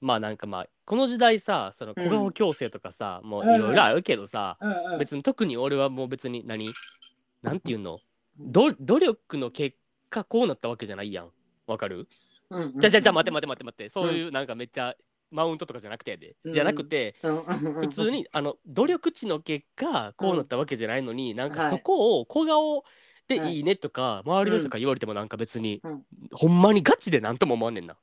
[0.00, 4.98] まあなんかまあこの時代さその小顔矯正とかさ、もううんいろいろあるけどさ、うんうん。
[4.98, 6.70] 別に特に俺はもう別に何？
[7.42, 7.98] なんていうの？
[8.38, 9.76] ど努力の結
[10.10, 11.30] 果こうなったわけじゃないやん。
[11.66, 12.06] わかる、
[12.50, 12.78] うんうん。
[12.78, 13.88] じゃじゃじゃ待って待って待って待って。
[13.88, 14.94] そういうなんかめっちゃ
[15.30, 16.52] マウントとかじゃなくてやで、うん。
[16.52, 17.38] じゃなくてうん。
[17.38, 17.44] うん。
[17.44, 21.58] うんうん普通にあの努力値の結果こうなったわけじゃないのに、なんはい。
[21.58, 22.84] かそこを小顔
[23.28, 23.56] ではい。
[23.56, 26.04] いいねとか、周りの人とか言われてもなんか別に、うん。
[26.32, 27.96] ほんまにガチでなんとも思わんねんな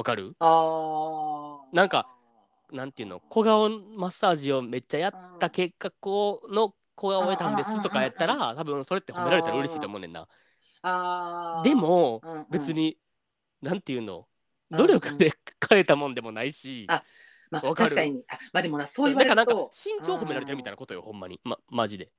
[0.00, 0.34] わかる？
[0.38, 1.76] あー。
[1.76, 2.08] なんか
[2.72, 3.20] なんていうの？
[3.28, 10.26] 小顔マッサージをめっちゃやった結果こうの小顔を得たんですとかやったら多分それって褒められたら嬉しいと思うねんな。
[10.80, 11.68] あー。
[11.68, 12.32] でもうん。
[12.32, 12.96] うん別に
[13.60, 14.26] なんていうの？
[14.70, 14.78] うん。
[14.78, 15.34] 努力で
[15.68, 16.86] 変えたもんでもないし。
[16.88, 17.04] あ
[17.50, 17.90] まあわかる？
[17.90, 18.24] 確かに。
[18.30, 21.38] あまあでもなそう言わだからなんかれると身長褒められてるみたいなことよほんまに。
[21.44, 22.10] まマジで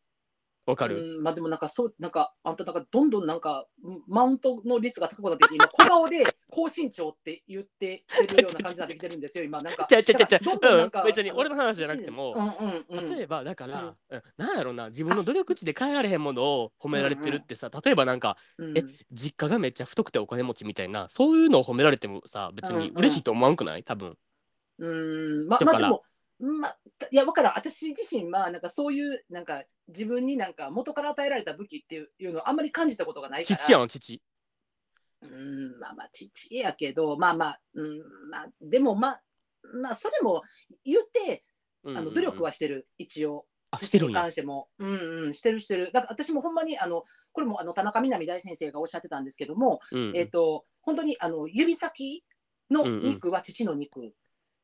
[0.66, 1.18] わかる。
[1.18, 8.04] うん、まあでもなんかそうなんかあんたなんかどんどんなんかうんマウントの率が高くなってきて 今小顔で高身長って言って
[8.36, 9.60] るような感じになってきてるんですよ今。
[9.64, 13.16] なんかちゃうちゃうちゃうちゃ別に俺の話じゃなくてもうんうんうん。
[13.16, 14.22] 例えばだから、うん。
[14.38, 23.84] なんやろな自分の努力値で変えられへんものを褒められてるってさ、例えばなんかうんえ実家がめっちゃ太くてお金持ちみたいなそういうのを褒められてもさ別に嬉しいと思わんくない？
[23.84, 24.16] 多分。
[24.78, 25.48] うん。
[25.48, 25.80] まだから。
[25.80, 26.04] まあでも
[26.42, 26.78] まあ
[27.12, 27.54] いやわからん。
[27.58, 33.60] 私自身はなんかそういうなんか自分になんか元から与えられた武器っていういうのをあんまり感じたことがないから。
[33.60, 34.22] 父やん父。
[35.22, 38.00] うんまあまあ父やけどまあまあうん
[38.32, 39.22] まあでもまあ
[39.82, 40.42] まあそれも
[40.84, 41.44] 言って
[41.84, 43.46] うんうんうんあの努力はしてる一応。
[43.74, 44.90] あしてるんにや関しても、うん
[45.28, 45.92] うん、してるしてる。
[45.94, 52.26] だから私もほんまにあのこれもあの田中みな実大先生がおっしゃってたんですけども、うんえっ、と本当にあの指先
[52.70, 54.14] のうんうん肉は父の肉。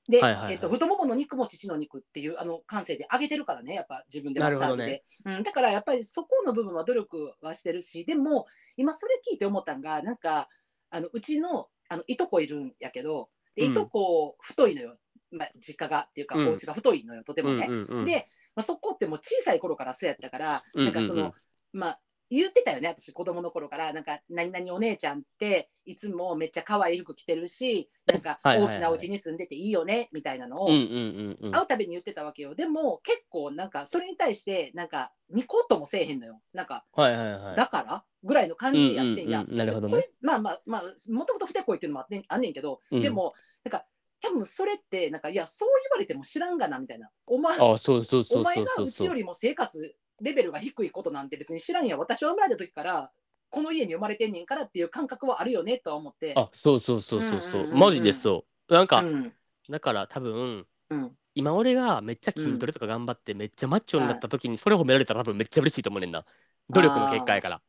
[0.09, 0.53] で、はいはいはい。
[0.53, 8.45] えっと太ももの肉も父の肉っていうあの感性で上げてるからねやっぱ自分でマッサージで、なるうん、だからやっぱりそこの部分は努力はしてるしでも
[8.77, 10.47] 今それ聞いて思ったんがなんか
[10.89, 13.71] あのうちのあのいとこいるんやけどでうん。
[13.71, 14.97] いとこ太いのよ、
[15.31, 16.47] まあ、実家がっていうか、うん。
[16.47, 17.65] お家が太いのよとてもね。
[17.67, 18.05] うんうんうん。
[18.05, 20.93] で、まあ、そこってもう小さい頃からそうやったから、うんうんうん。
[20.93, 21.33] なんかその、
[21.73, 32.53] まあ、言ってたよね、私、子供の頃から、なんか、何々お姉ちゃんって、いつもめっちゃ可愛い服着てるし、なんか、大きなお家に住んでていいよね、みたいなのを、会うたびに言ってたわけよ。
[32.53, 36.41] でも、結構、なんか、それに対して、なんか、ニコッともせえへんのよ。
[36.53, 37.55] なんか、はいはいはい。
[37.55, 38.03] だから？
[38.23, 39.41] ぐらいの感じでやってんや。
[39.41, 39.57] うんうんうん。
[39.57, 40.09] なるほどね。
[40.21, 43.01] まあまあまあ、もともと不手こいっていうのもあってんあんねんけど、うん。
[43.01, 43.85] でも、なんか、
[44.19, 47.09] 多分それって、なんか、いや、そう言われても知らんがな、みたいな。
[47.25, 48.75] お前、あそうそうそうお前そうそう。
[48.75, 53.11] そうがうちよりも生活レベルが低いことなんて別に知らんや私は生まれた時から
[53.49, 56.33] この家に生まれてんねんからっていう感覚はあるよねとは思って。
[56.35, 58.73] あそうそうそうそうそう,、マジでそう。
[58.73, 59.33] なんか、うん。
[59.69, 61.15] だから多分うん。
[61.35, 66.25] 今俺がめっちゃ筋トレとか頑張ってめっちゃマッチョになった時にそれを褒められたら多分めっちゃ嬉しいと思うねんな。
[66.69, 67.61] 努力の結果やから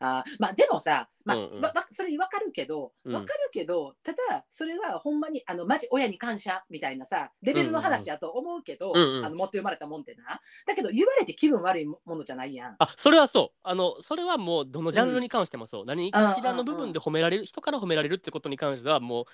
[0.00, 1.60] あーまあでもさ、まあうんうん。
[1.60, 3.12] わわそれ分かるけどうん。
[3.12, 10.40] 分かるけど、ただそれはほんまにあのマジ親に感謝みたいなさレベルの話やと思うけど、うんうんあの持って生まれたもんってな。
[10.66, 12.76] だけど言われて気分悪いものじゃないやん。
[12.78, 13.58] あそれはそう。
[13.62, 19.24] あのそれはもうどのジャンルに関してもそう、何かしらの部分で褒められる人から褒められるってことに関してはもう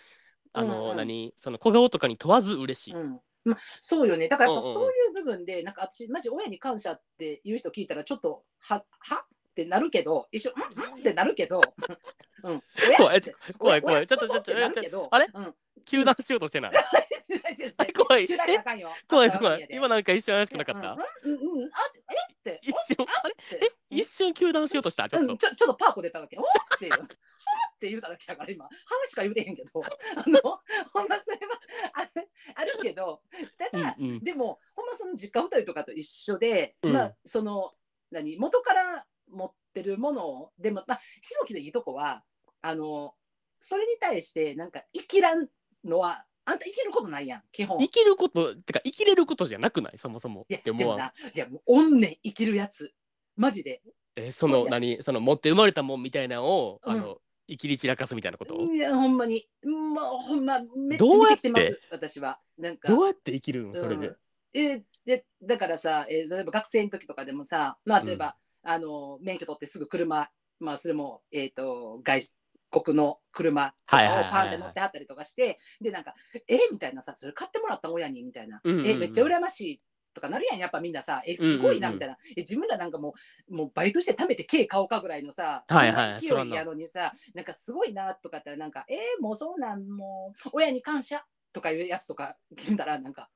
[0.53, 0.97] あの、うんうん。
[0.97, 1.33] 何？
[1.37, 3.21] その小顔とかに問わず嬉しい、うん。
[3.45, 4.29] まあ、そうよね。
[4.29, 9.25] だからやっぱうんうんそういう部分で、なんか私マジ親に感謝っていう人聞いたらちょっとはは？
[9.51, 10.61] ってなるけど一緒う
[10.91, 11.61] んうんってなるけど、
[12.45, 12.63] うん、
[12.97, 13.21] 怖い
[13.59, 13.97] 怖い怖い。
[13.97, 15.27] 親ちょっとちょっとそうそうてなるけどあれ？
[15.33, 15.55] うん、
[15.87, 16.73] 糾弾しようとしてない。
[17.97, 18.29] 怖い。
[19.09, 19.69] 怖い 怖い。
[19.71, 20.93] 今なんか一瞬怪しくなかった、
[21.25, 21.69] うんうんうん。
[21.69, 21.77] あ
[22.11, 22.33] え？
[22.33, 22.61] って。
[22.63, 23.35] 一瞬あれ？
[23.61, 23.71] え？
[23.91, 25.09] 一瞬糾弾しようとした？
[25.09, 26.39] ちょっと、うん、ちょちょっとパーコ出ただけ。
[26.39, 26.45] おー
[26.77, 26.93] っていう。
[27.03, 28.65] って言うただけやから今。
[28.67, 28.71] は
[29.09, 29.83] しか言うてへんけど。
[29.83, 30.41] あの、
[30.93, 31.59] ほんまそれは
[31.95, 32.11] ある
[32.55, 33.23] あるけど、
[33.57, 34.25] ただ、うんうん。
[34.25, 36.93] でも、ほんまその実家太いとかと一緒で、うん。
[36.93, 37.73] まあ、その、
[38.11, 42.25] 何、元から持ってるものを、でも、まあ、ひろきのいいとこは、
[42.63, 43.15] あの、
[43.61, 45.49] それに対して、なんか、生きらん
[45.85, 47.79] のは、あんた生きることないやん、基本。
[47.79, 49.99] 生きることてか生きれることじゃなくない？
[49.99, 52.93] そもそもいや、って思わんな、いや、もう、おんねん、生きるやつ。
[53.37, 53.83] マジで。
[54.17, 55.03] えそいやの何？
[55.03, 59.45] その持って生まれたもんみたいなのを、うんあの生きり散らかすみたいなこと、いや、ほんまに。
[59.65, 62.41] もう、ほんま、めっちゃどうやって見てきてます、私は。
[62.57, 62.87] なんか。
[62.89, 63.75] どうやって生きるの？
[63.75, 64.17] それで、うん
[64.53, 70.29] えーでだからさ、えー例えば学生の時とかでもさ、まあ、例えば、あの免許取ってすぐ車、
[70.61, 72.23] まあ、それも、えー、と外
[72.71, 76.15] 国の車をパンって乗ってはったりとかして、でなんか
[76.49, 78.87] えみたいなさそれ買ってもらった親にみたいな、うんうんうん。
[78.87, 79.81] えめっちゃ羨ましい
[80.15, 81.23] とかなるやんやっぱみんなさ。
[81.27, 81.95] えすごいなうん。
[81.95, 83.15] うんうんみたいな、え自分らなんかも
[83.49, 85.93] うもうバイトして貯めて軽買おうかぐらいのさ、はい。
[85.93, 93.29] は勢いやのにさなんかすごいなとかってなんかえーもうそうなんもう親に感謝とかいうやつとか聞いたらなんか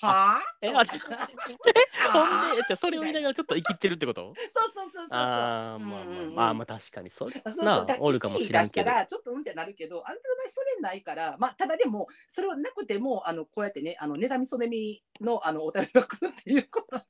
[0.00, 0.42] はあ？
[0.60, 0.84] えあ
[2.12, 4.34] ほんでじゃあそれを見ながらちょっと生きてるってこと？
[4.52, 5.18] そうそうそうそうそう。
[5.18, 6.54] ああまあまあまあ。
[6.54, 7.86] まあ確かにそれな。
[8.00, 8.90] おるかもしらんけど。
[8.90, 17.00] ちょっとうんってなるけど、あんたの場合それないから、まあただでもそれはなくてもあのこうやってね、あの妬みそねみのあのお便りが来るっていうこと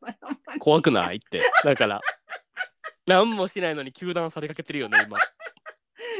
[0.58, 1.42] 怖くないって。
[1.64, 2.00] だから
[3.06, 5.18] 何もしないのに糾弾されかけてるよね今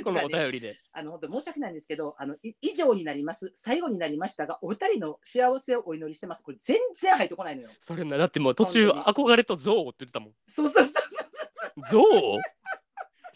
[0.03, 0.79] このお便りで。
[0.93, 6.43] あの本当申し訳ないんですけど、あのい以上になります、最後になりましたが、お二人の幸せをお祈りしてます。
[6.43, 7.71] これ全然入ってこないのよ。
[7.79, 10.33] それな、だってもう途中、本憧れと憎悪って言ってたもん。
[10.47, 12.43] そうそうそうそう憎悪？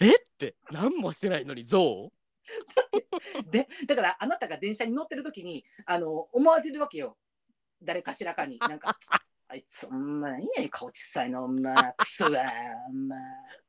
[0.01, 0.17] え？
[0.17, 2.13] って、何もしてないのに憎悪？
[3.51, 7.17] で、だからあなたが電車に乗ってる時にあの思われてるわけよ。
[7.83, 8.59] 誰かしらかに。
[8.59, 8.97] なんか、
[9.53, 12.31] あいつ、お前、いいや顔小さいの、お前、くそわ、
[12.89, 13.19] お前。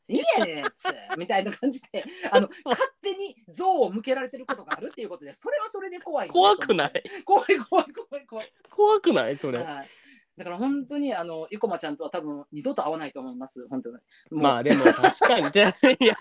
[0.09, 0.85] いいやねん、つ
[1.17, 7.03] みたいな感じで、 あの勝手に像を向けられてることがあるっていうことで、それはそれで怖い怖くない？
[7.25, 8.53] 怖い怖い怖い怖い。
[8.69, 9.37] 怖くない？
[9.37, 9.57] それ。
[9.59, 9.89] はい
[10.37, 13.67] だから本当にあの生駒ちゃんとは多分二度と会わないと思います。
[13.67, 13.97] 本当に。
[14.31, 15.45] まあでも確かに。
[15.99, 16.15] いや、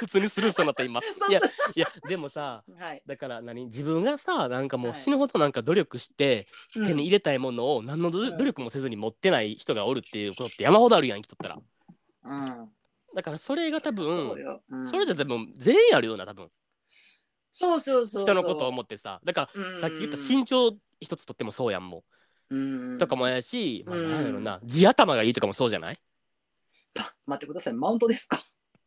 [0.00, 1.00] 普通にスルーしたなった今。
[1.28, 1.40] いや、
[1.74, 3.02] いや、でもさ、はい。
[3.06, 3.66] だから何？
[3.66, 11.58] 自分がさ、なんかもうはい死ぬほどなんか努力して、うん手に入れたいものを何の努うん努力もせずに持ってない人がおるっていうことって山ほどあるやん、生きとったら。
[12.24, 12.68] うん。
[13.14, 14.16] だからそれが多分、そ
[14.90, 16.48] そうんれで多分全員あるような、多分。
[17.52, 18.22] そうそうそう。
[18.22, 19.20] 人のことを思ってさ。
[19.24, 22.04] だから、うんさっき言った身長一つとってもそうやんも
[22.50, 22.56] う。
[22.56, 25.96] うんとかもやし、まあ、うんなんやろな、地頭がいいとかもそうじゃない？
[27.26, 27.74] 待ってください。
[27.74, 28.40] マウントですか？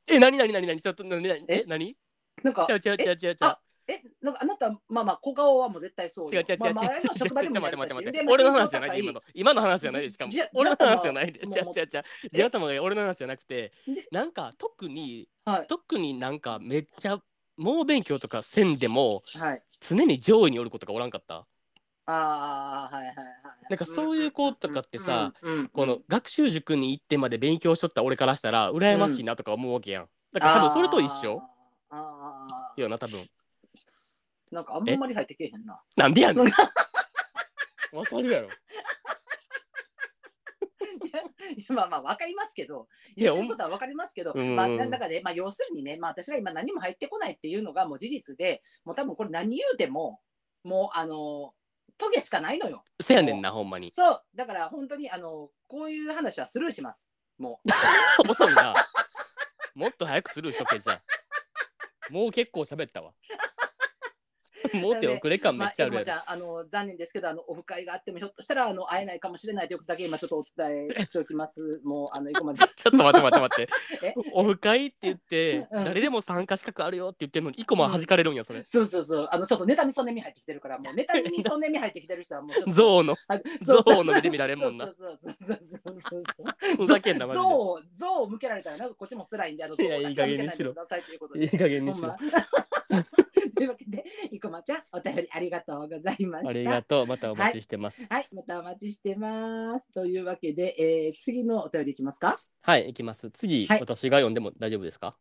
[0.08, 1.56] え、なになになになにちょっと、なになにえ？
[1.60, 1.96] え、なに
[2.44, 3.36] なんか違う違う違う違う違う。
[3.42, 6.40] あえ、なんかあなたまあまあ小顔はもう絶対そうよ。
[6.40, 9.22] 違う違う違う違う違うまあ前の職場で違うも待って待って待って俺の話じゃないで今の。
[9.34, 12.04] 今の話じゃないでしかも俺の話じゃないで違う違う違う。
[12.32, 15.68] 地頭が俺の話じゃなくてでなんか特にはい。
[15.68, 17.20] 特になんかめっちゃ
[17.58, 19.64] 猛勉強とかせんでもはい。
[19.82, 21.46] 常に上位におる子とかおらんかった？
[22.06, 23.26] ああはいはいはい。
[23.70, 30.10] なんかそういう子とかってさ、うん、うんこの学習塾に行ってまで勉強しとった俺からしたら羨ましいなとか思うわけやん。
[30.34, 31.42] だから多分それと一緒。
[32.78, 33.26] よな多分。
[34.52, 35.82] なんかあんまり入ってけえへんな。
[35.96, 36.46] なんでやねん。
[37.94, 38.50] わかるやろ。
[41.70, 44.56] まあまあわかりますけど、いや言ってることはわかりますけど、うん。
[44.56, 50.20] まあなんだかで、まあ要するにね、まあ私が今何も入ってこないっていうのがもう事実で、もう多分これ何言うても、
[50.64, 51.54] もうあの、
[52.04, 52.84] トゲしかないのよ。
[53.00, 57.10] せやねんなほんまにそう、だから本当にあの、こういう話はスルーします。
[57.38, 57.70] もう。
[58.30, 58.74] 遅いな。
[59.76, 61.00] もっと早くスルーしとけじゃん。
[62.14, 63.14] もう結構喋ったわ。
[64.74, 71.82] もう手遅れ感めまあ、っちゃあるやエコマちゃん、あの残念ですけど、あのオフ会があっても、ひょっとしたらあの会えないかもしれないということだけ今ちょっとお伝えしておきます。
[71.84, 73.70] もう、あの、 ちょっと待って待って待って
[74.08, 74.14] え？
[74.34, 78.64] オフ会って言って、うん誰でも参加資格あるよって言ってるのに、一個も弾かれるんや、それ。
[78.64, 82.54] そうそうそう、あのちょっとネタにそんねみ入ってきてるから、もうネタにそんねみ入ってきてる人はもう。
[82.72, 86.78] ゾウのあそうそう象の目で見られんもんなそうそうそうそうそうそう。
[86.78, 91.50] ふざけんな、マジ象を象を向けられたらなんかこっちも辛いんで、あのいやいい加減にしろいい。
[91.50, 92.16] 加減にしろ
[93.64, 96.50] いうわけで、生駒ちゃん、お便りありがとうございました。
[96.50, 97.08] ありがとう。
[97.08, 98.06] またお待ちしてます。
[98.10, 99.88] はい、またお待ちしてます。
[99.94, 102.38] というわけで、えー次のお便りいきますか？
[102.62, 103.30] はい、いきます。
[103.32, 105.16] 次、はい私が読んでも大丈夫ですか？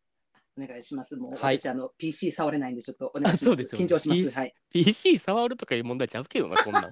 [0.59, 1.17] お願いします。
[1.17, 3.43] もう、はい私あの PC 触れないんでちょっとお願いします。
[3.45, 4.21] あそうですよね緊張します。
[4.23, 4.55] PC はい。
[4.73, 6.91] ?PC 触るとかいう問題ちゃうけどな、こんなん。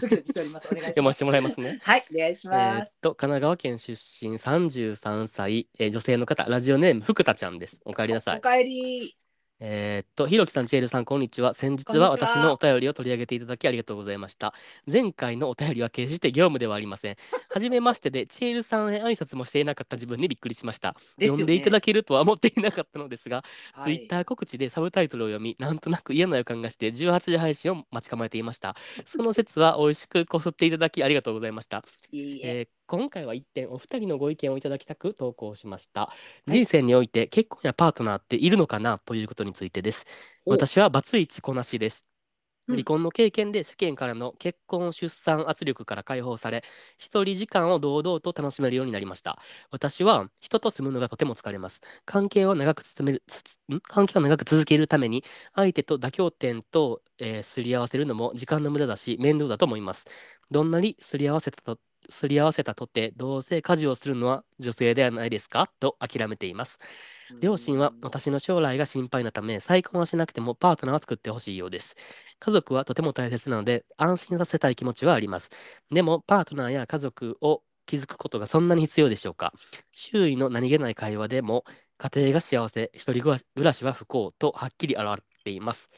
[0.08, 0.68] キドキしております。
[0.70, 0.88] お願いします。
[0.90, 1.78] 読ませてもらいますね。
[1.82, 2.94] はい、お願いしえーっます。
[3.00, 9.16] と神奈川県出身33歳、えー女性の方ラジオネーム福田ちゃんですおかえりなさいおかえり。
[9.64, 11.54] えーっとひろきさんチェールさんこんにちは。
[11.54, 12.10] 先日はは。
[12.10, 14.54] 私のお便りを取り上げていただきありがとうございました。
[14.90, 17.16] 前回のお便りは決して業務ではありません。
[17.48, 21.28] 初めましてでチェールさんへ挨拶もしていなかった自分にびっくりしました、ね。
[21.28, 23.98] 読んでいただけるとは思っていなかったのですが、はい。
[23.98, 28.74] ツイッター告知でサブタイトルを読みなんとなく嫌な予感がして18時配信を待ち構えていました。
[29.06, 31.84] その説は美味しくこすっていただきありがとうございました。
[32.10, 32.58] いいえ。
[32.58, 36.10] えー今回は一点お二人のご意見をいただきたく投稿しました、
[36.46, 36.50] い。
[36.50, 40.04] 人生において結婚やパートナーっているのかなということについてです。
[40.44, 40.52] お。
[40.52, 42.04] 私はバツイチこなしです。
[42.68, 42.76] うん。
[42.76, 46.64] 離婚の経験で世間からの結婚出産圧力から解放され
[46.98, 49.38] 一人時間を堂々と楽しめるようになりました。
[49.70, 51.80] 私は人と住むのがとても疲れます。
[52.04, 53.22] 関係を長く進める
[53.84, 55.24] 関係を長く続けるために
[55.54, 60.04] 相手と妥協点と、えーすり合わせるのも時間の無駄だし面倒だと思います。
[60.50, 61.78] どんなにすり合わせたと
[62.08, 65.70] すり合わせたとてどうせ家事をするのは女性ではないですか？
[65.80, 66.78] と諦めています。
[67.40, 71.96] 両親は私の将来が心配なため再婚はしなくてもパートナーを作ってほしいようです。
[72.38, 75.50] 家族はとても大切なので安心させたい気持ちはあります。
[75.90, 79.52] でもパートナーや家族を築くことがそんなに必要でしょうか？
[79.90, 81.64] 周囲の何気ない会話でも
[81.98, 85.90] 家庭が幸せ一人暮らしは不幸とはっきり現れています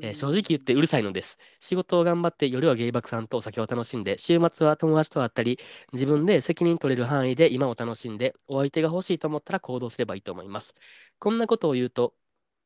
[0.00, 1.38] えー正直言ってうるさいのです。
[1.60, 5.58] 仕事を頑張って夜は芸爆さんとお酒を楽しんで、週末は友達と会ったり、
[5.92, 10.74] 自分で責任取れる範囲で今を楽しんで、お相手が欲しいと思ったら行動すればいいと思います。
[11.18, 12.14] こんなことを言うと、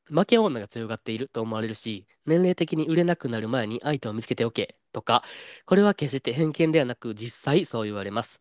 [0.09, 5.23] 負け女が強がっていると思われるし、年齢的に売れなくなる前に相手を見つけておけとか、
[5.67, 8.41] これは決して偏見ではなく実際そう言われます。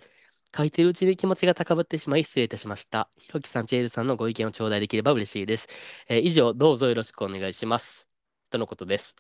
[0.56, 3.10] 書いてるうちに気持ちが高ぶってしまい失礼いたしました。
[3.18, 5.68] ひろきさん、チエルさんのご意見を頂戴できれば嬉しいです。
[6.10, 8.09] えー以上、どうぞよろしくお願いします。
[8.50, 9.16] とのことです。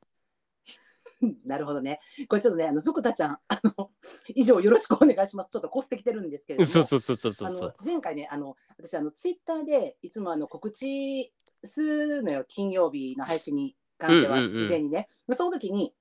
[1.46, 2.00] なるほどね。
[2.28, 3.92] これちょっとね、あの福田ちゃん、あの
[4.36, 5.50] 以上よろしくお願いします。
[5.50, 7.76] ちょっとこすってきてるんですけれども、そうそうそうそうそあのうそう。
[7.84, 15.08] 前回ね、あの私あのツイッターでいつもあの告知するのよ、金曜日の配信に関してはうんうんうん事前にね。
[15.34, 15.94] その時に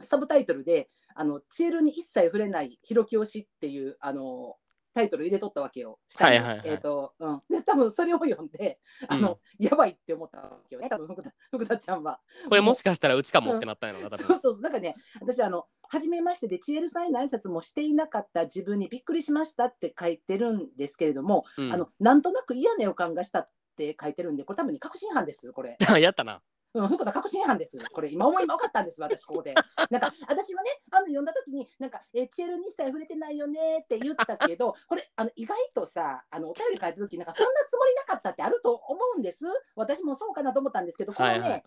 [0.00, 4.56] サブタイトルであのチエルに一切触れないひろき推しっていうあの
[4.94, 5.98] タイトル入れとったわけよ。
[6.08, 7.42] 下にはいはいはいえっ、と、うん。
[7.50, 8.78] で、多分それを読んで、
[9.08, 10.88] あの、やばいって思ったわけよね。
[10.88, 12.20] 多分福田 福田ちゃんは。
[12.48, 14.26] これもしかしたらうちかもってなったんやろな、多分。
[14.26, 14.62] そうそうそう。
[14.62, 25.76] なんかね、私、あの、初めましてで、チエルさんへの挨拶もしていなかった自分にびっくりしましたって書いてるんですけれども、うんあの、なんとなく嫌な予感がしたって書いてるんで、これ多分ね、確信犯です、これ。
[26.00, 26.40] やったな。
[26.74, 27.78] うん、福田確信犯です。
[27.92, 29.54] これ、今思い分かったんです、私、ここで。
[29.90, 39.44] なんか、私はね、あの、読んだ時に、なんか、えーチエルに一切触れてないよねって言ったけど、これ、あの、意外とさ、あの、お便り書いた時なんか、そんなつもりなかったってあると思うんです。
[39.76, 41.62] 私もそうかなと思ったんですけど、このね、はいはい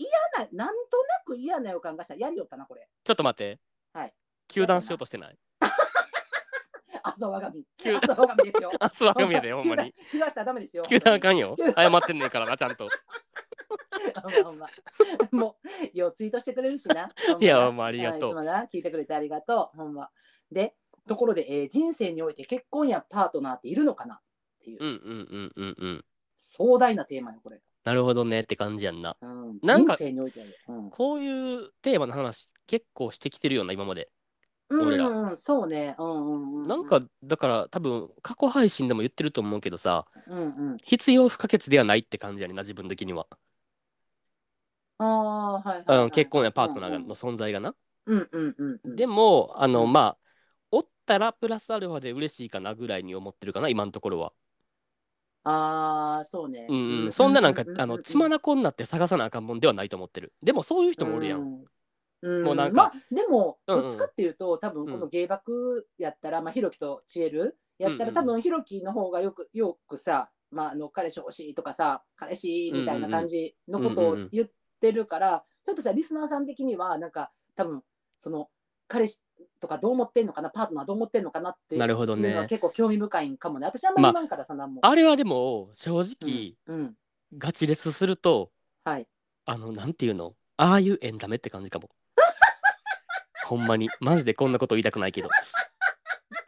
[0.00, 0.08] 嫌
[0.46, 2.14] な、なんとなく嫌な予感がした。
[2.14, 2.88] やりよったな、これ。
[3.04, 3.60] ちょっと待って。
[3.92, 4.14] はい。
[4.48, 5.38] 球団しようとしてない？
[7.02, 7.64] あそう我が身。
[7.76, 8.70] 急あそう我が身ですよ。
[8.80, 9.94] あ、すわがみやで、ほんまに。
[10.10, 10.84] 気がしたらダメですよ。
[10.84, 11.64] 球団あかんよ球。
[11.72, 12.88] 謝ってんねんからな、ちゃんと。
[14.22, 14.68] ほ んまほんま
[15.32, 15.56] も
[15.94, 17.08] う、ようツイートしてくれるしな。
[17.26, 18.34] ほんまないや、もうありがとう。
[18.34, 19.76] はいいつもな、聞いてくれてありがとう。
[19.76, 20.10] ほんま。
[20.50, 20.74] で、
[21.06, 24.20] ところで、えー人生において結婚やパートナーっているのかなっ
[24.62, 26.04] ていう、うんうんうんうんうん。
[26.36, 27.60] 壮大なテーマよ、これ。
[27.84, 29.16] なるほどねって感じやんな。
[29.20, 30.44] うん、なんか人生において
[30.90, 34.10] こういうテーマの話結構してきてるような、今まで。
[34.68, 35.96] うん俺らうんうん、そうね。
[35.98, 40.76] うんうんうん、なんか、だから多分過去配信でも言ってると思うけどさ、うんうん。
[40.84, 43.26] 必要不可欠ではないって感じやねんな、自分的には。
[45.02, 46.04] ああ、はいはい、はい。
[46.04, 47.74] うん、結婚やパートナーの存在がな。
[48.06, 48.96] うんうんうんうん。
[48.96, 50.18] でも、あの、うんまあ、
[50.70, 54.32] おったらプラスアルファで嬉しいかなぐらいに思ってるかな、今のところは。
[55.44, 56.66] ああ、そうね。
[56.68, 60.34] うんうん、そんななんか、あの、血まななこになって探さなあかんもんではないと思ってる。
[60.42, 61.40] でも、そういう人もおるやん。
[61.40, 61.64] うん。
[62.20, 62.44] うん。
[62.44, 63.82] もうなんかまあ、でも、うんうん。
[63.84, 67.58] どっちかっていうと、多分この芸爆やったら、まあ、ひろきとちえる。
[67.78, 74.48] やったら、うんうん多分ひろきの方がよく、よくさ、まあ、あの彼氏欲しいとかさ、彼氏みたいな感じのことをうんうんうん言っ
[74.80, 77.82] てるから、ひょっとしたらリスナーさん的には、なんか、多分
[78.16, 78.48] その
[78.88, 79.20] 彼氏
[79.60, 83.66] とかどう思ってんのかな、パートナーどう思ってんのかなっていうなるほどねのは結構興味深いんかもね。
[83.66, 84.80] 私あんまり言わんからさ、なんも。
[84.84, 86.96] あれはでも、正直、うん、うん。
[87.38, 88.50] ガチレスすると、
[88.84, 89.06] はい。
[89.44, 90.34] あの、なんていうの？
[90.56, 91.90] ああいうエンタメって感じかも。
[93.46, 93.88] ほんまに。
[94.00, 95.28] マジでこんなこと言いたくないけど。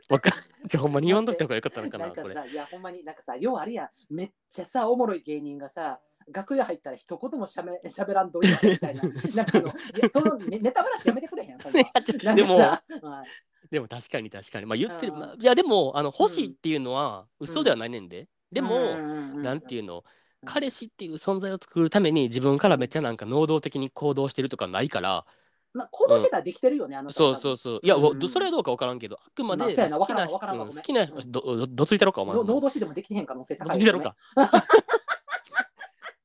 [0.08, 0.30] わか
[0.66, 2.50] じゃほんまに言わんとった方がよかったのかな、これ。
[2.50, 3.88] いや、ほんまになんかさ、ようあるやん。
[4.10, 6.00] めっちゃさ、おもろい芸人がさ、
[6.32, 9.02] 楽屋入ったら一言もしゃべしゃべらんといてみたいな。
[9.34, 11.58] なんかあの、いや、そのネネタ話やめてくれへん。
[11.58, 11.82] そんな
[12.24, 13.26] なんでも、かさはい
[13.70, 14.66] でも確かに確かに。
[14.66, 15.12] まあ言ってる。
[15.14, 18.28] うんまあいやでも、あの欲しいっていうのは嘘ではないねんで。
[18.50, 20.02] でも、うんなんていうの、うん
[20.44, 25.24] 彼氏っていう存在を作るために自分からめっちゃなんか能動的に行動してるとかないから、
[25.72, 27.80] まあ、行動してたらできてるよね、あの人そうそうそう。
[27.82, 32.36] いや、うんうんどそれはどうか分からんけど、あくまでまあそうやな好きなわからんわからんわごめんうん好きなうんどどどついたろか、お前。
[32.36, 34.16] の能動してでもできてへん可能性ど高いよねついたろか。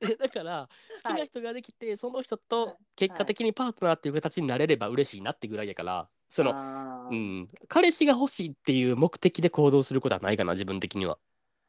[0.01, 0.69] えだから
[1.03, 7.15] 好きな人ができて、その人と結果的にパートナーっていう形になれれば嬉しいなってぐらいやから、その、あー。
[7.15, 11.17] うん、彼氏が欲しいっていう目的で行動することはないかな自分的には。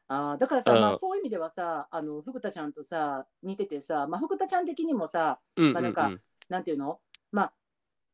[0.09, 0.37] あー。
[0.37, 0.81] だからさ、うん。
[0.81, 6.11] まあ、そういう意味ではさ、あの福田ちゃんとさ、似ててさ、まあ、福田ちゃん的にもさ、うんうんまあなんか
[6.49, 6.99] なんていうの？
[7.31, 7.53] まあ、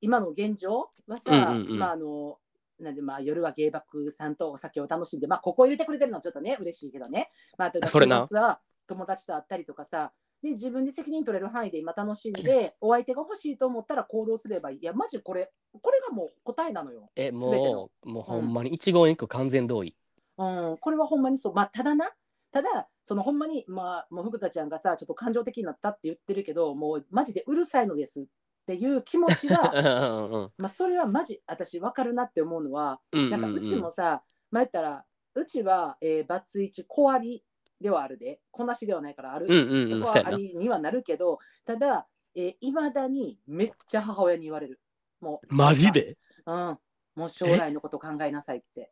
[0.01, 2.37] 今の現状はさ、うんうんうんまああの、
[2.79, 7.31] なんでまあ夜は芸爆さんとお酒を楽しんで、まあ、ここ入れてくれてるのはちょっとね、嬉しいけどね。
[7.57, 8.23] まあ、それな。
[8.23, 14.79] 週末は友達と会ったりとかさ、で自分で責任取れる範囲で今楽しんで、 お相手が欲しいと思ったら行動すればいい。
[14.79, 17.09] いや、マジこれ、これがもう答えなのよ。
[17.15, 19.95] えもうもうほんまに一言一句完全同意。
[20.37, 21.53] うん、これはほんまにそう。
[21.53, 22.11] まあ、ただな、
[22.51, 28.25] ただ、そのほんまに、まあ、もう福田ちゃんがさ、ちょっと感情的になったって言ってるけど、もうマジでうるさいのですっ
[28.65, 29.71] ていう気持ちうんが、
[30.29, 35.05] うんうんまあ、それはマジ、私分かるなって思うのは、うんなんかうちもさ、前言ったら、
[35.35, 37.43] うちは、えー、バツイチ、小あり
[37.81, 39.55] ではあるで、こなしではないからある、うんう
[39.87, 40.01] んうん。
[40.01, 44.79] はありにはなるけど、ただ、いま、だにめっちゃ母親に言われる。
[45.21, 46.17] もう、マジで？
[46.45, 46.77] うん、
[47.15, 48.91] もう将来のこと考えなさいって。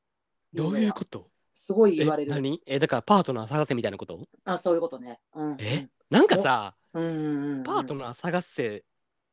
[0.54, 1.30] どういうこと？
[1.52, 2.32] すごいえ言われる。
[2.32, 2.62] 何？
[2.66, 4.20] えだからパートナー探せみたいなこと？
[4.46, 5.20] あ、そういうことね。
[5.34, 5.88] うん、え？
[6.10, 8.82] なんかさ、うんうんうん、パートナー探せっ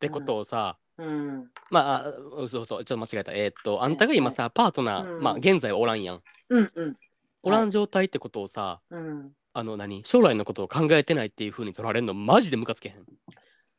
[0.01, 1.51] てことをさ、うん。
[1.71, 3.33] まああ、そうそう、ちょっと間違えた。
[3.33, 5.23] えーっと、あんたが今さ、パートナー、うん。
[5.23, 6.23] まあ、現在はおらんやん。
[6.49, 6.97] うんうん。
[7.43, 13.05] おらん状態ってことをさ、うんあの何、将来のことを考えてないっていうふうに取られるの、マジでムカつけへん。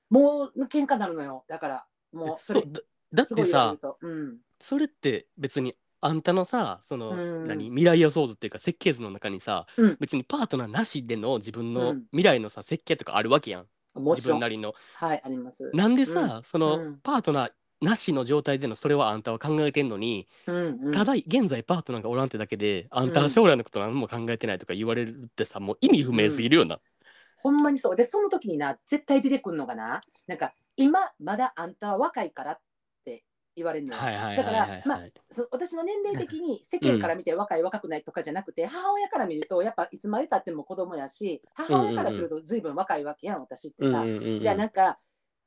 [0.09, 1.45] もう喧嘩になるのよ。
[1.47, 2.81] だからもうそれだ
[3.13, 4.37] だってさうん。
[4.59, 7.15] それって別にあんたのさその、う
[7.45, 7.47] ん。
[7.47, 7.69] 何？
[7.69, 9.97] 未来予想図っていうか設計図の中にさ、うん。
[10.01, 12.03] 別にパートナーなしでの自分のうん。
[12.11, 13.65] 未来のさ設計とかあるわけやん。
[13.95, 14.39] 自もちろん。
[14.39, 14.73] 分なりの。
[14.95, 15.71] はいあります。
[15.73, 16.99] なんでさ、その、うん。
[17.01, 17.51] パートナー
[17.81, 20.91] なしの状態でのそれはあんたは考えてんのに、うんうん。
[20.93, 26.79] ただ現在パートナーがおらんってだけであんたうんは将来のこと何も考えてないとか言われるってさもう意味不明すぎるよな。
[27.41, 27.95] ほんまにそう。
[27.95, 32.59] でその時にな絶対出てくるのがななんか今まだあんたは若いからっ
[33.03, 33.23] て
[33.55, 35.01] 言われるのよ、はいはいはいだからはいまあ
[35.31, 44.39] そ私の年齢的に世間から見て若い若くないとかじゃなくて、母親から見るとやっぱいつまでたっても子供やし母親からすると随分若いわけやん私ってさ、うんうんうんうん。
[44.39, 44.97] じゃあなんか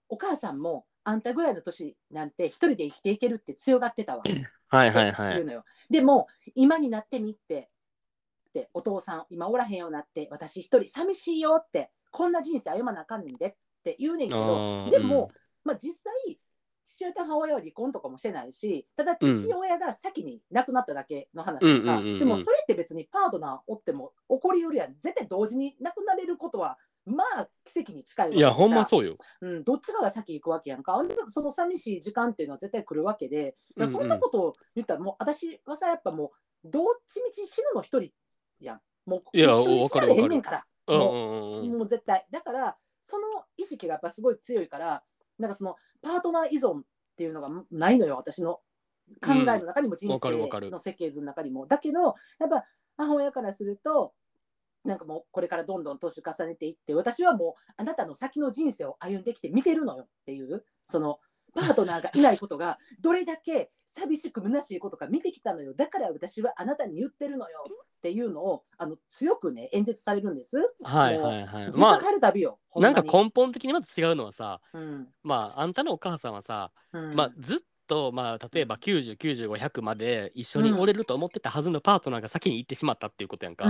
[0.09, 4.23] お母さんもあんたぐらいの年なんて一人で生きていけるって強がってたわ
[4.69, 5.35] はいはいはい。
[5.35, 5.65] 言うのよ。
[5.91, 7.71] でも今になってみって
[8.49, 15.31] ってお父さん今おらへんようになって私一人寂しいよってこんな人生歩まなあかんねんでって言うねんけどでも、
[15.65, 16.39] まあ、実際
[16.85, 29.17] 父親と母親は離婚とかもしてないしただ父親が先に亡くなっただけの話とか、うんうんうんうんでもそれって別にパートナーおっても起こりうるやん絶対同時に亡くなれることはまあ奇跡に近いわけいやほんまそうよ。
[29.41, 31.01] うん、どっちかが先行くわけやんか。
[31.27, 36.33] その寂しい時間っていうのは絶対来るわけで、うんうんそんなことを言ったら、もう私はさ、やっぱも
[36.65, 38.11] う、どっちみち死ぬの一人
[38.61, 38.81] やん。
[39.07, 40.67] もう、いや一緒に死なれへんねんから。
[40.87, 42.27] うんもううんうんうんもう絶対。
[42.31, 45.03] だから、その意識がやっぱすごい強いから、
[45.39, 46.85] なんかそのパートナー依存っ
[47.17, 48.61] ていうのがないのよ、私の
[49.23, 51.67] 考えの中にも人生の設計図の中にも。
[51.67, 52.15] だけど、やっ
[52.49, 52.65] ぱ
[52.97, 54.15] 母親からすると、
[54.85, 61.19] なんかもうこれからどんどん年重ねていって私はもうあなたの先の人生を歩んできて見てるのよっていうその
[61.55, 70.59] パートナーがいないことがどれだけ寂しく虚しいことか見てきたのよだから私はあなたに言ってるのよっていうのをあの強くね演説されるんです。
[70.83, 71.67] はいはいはい。
[71.67, 72.59] 実ま家帰るたびよ。
[72.75, 83.65] あなんか根本的にまず違うのはさうんまああんたのお母さんはさ、うんまあずっとまあ例えば909500まで一緒におれると思ってたはずのパートナーが先に行ってしまったっていうことやんか。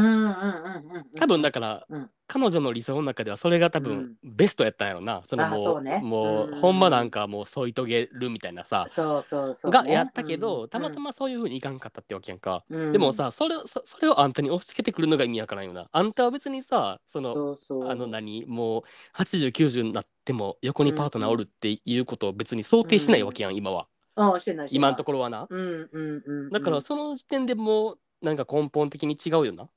[1.17, 2.11] 多分だから、うん。
[2.27, 6.01] 彼女の理想の中ではそれが多分ベストやったんやろな、そのあもうね。
[6.03, 6.55] もう、うん。
[6.57, 12.93] ほんまなんかもう添い遂げるみたいなさ、そうそうそうね、がやったけど、うんたまたまそういうふうにいかんかったってわけやんか、うん。
[12.93, 15.89] でもさそれをそそれをあんたに押し付けてくるのが意味わからんよな。
[15.93, 17.89] あんたは別にさそのそうそう。
[17.89, 18.83] あの何もう
[19.15, 23.87] 8090になっても横にパートナーおるっていうことを別に想定しないわけやん、今は。
[24.17, 24.89] うんしてないしてない。
[24.89, 29.69] 今のところはな、うんうんうん、だからその時点でもうなんか根本的に違うよな。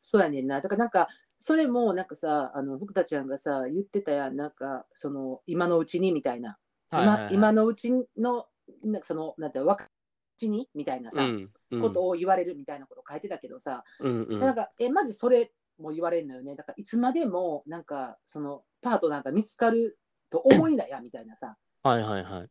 [0.00, 0.60] そうやねんな。
[0.60, 1.08] だからなんか、
[1.38, 6.58] それもなんかさ、あの、福田ちゃんがさ、言ってたやん、なんか、その、今のうちにみたいな。
[6.90, 7.34] はいはいはい。
[7.34, 8.46] 今今のうちの、
[8.82, 9.88] なんかその、なんていうの若
[10.36, 11.80] ちにみたいなさ、うんうん。
[11.80, 14.40] ことを言われるみたいなこと書いてたけどさ、うんうん。
[14.40, 16.54] なんか、え、まずそれも言われるのよね。
[16.54, 22.48] だから、いつまでも、なんか、その、パートナーが見つかると思いなや、みたいなさ、はいはいはい。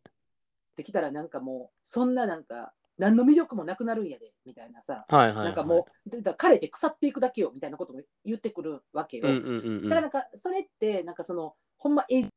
[0.76, 5.46] できたらなんかもう、そんななんか、何の魅力もなくなるんやで、みたいなさ、はいはいはい。
[5.46, 9.28] なんかもう、でだ枯れて腐っていくだけよ、みたいなことも言ってくるわけよ。
[9.28, 9.90] うんうんうんうん。
[9.90, 12.28] だからなんかそれってなんかそのほんまえい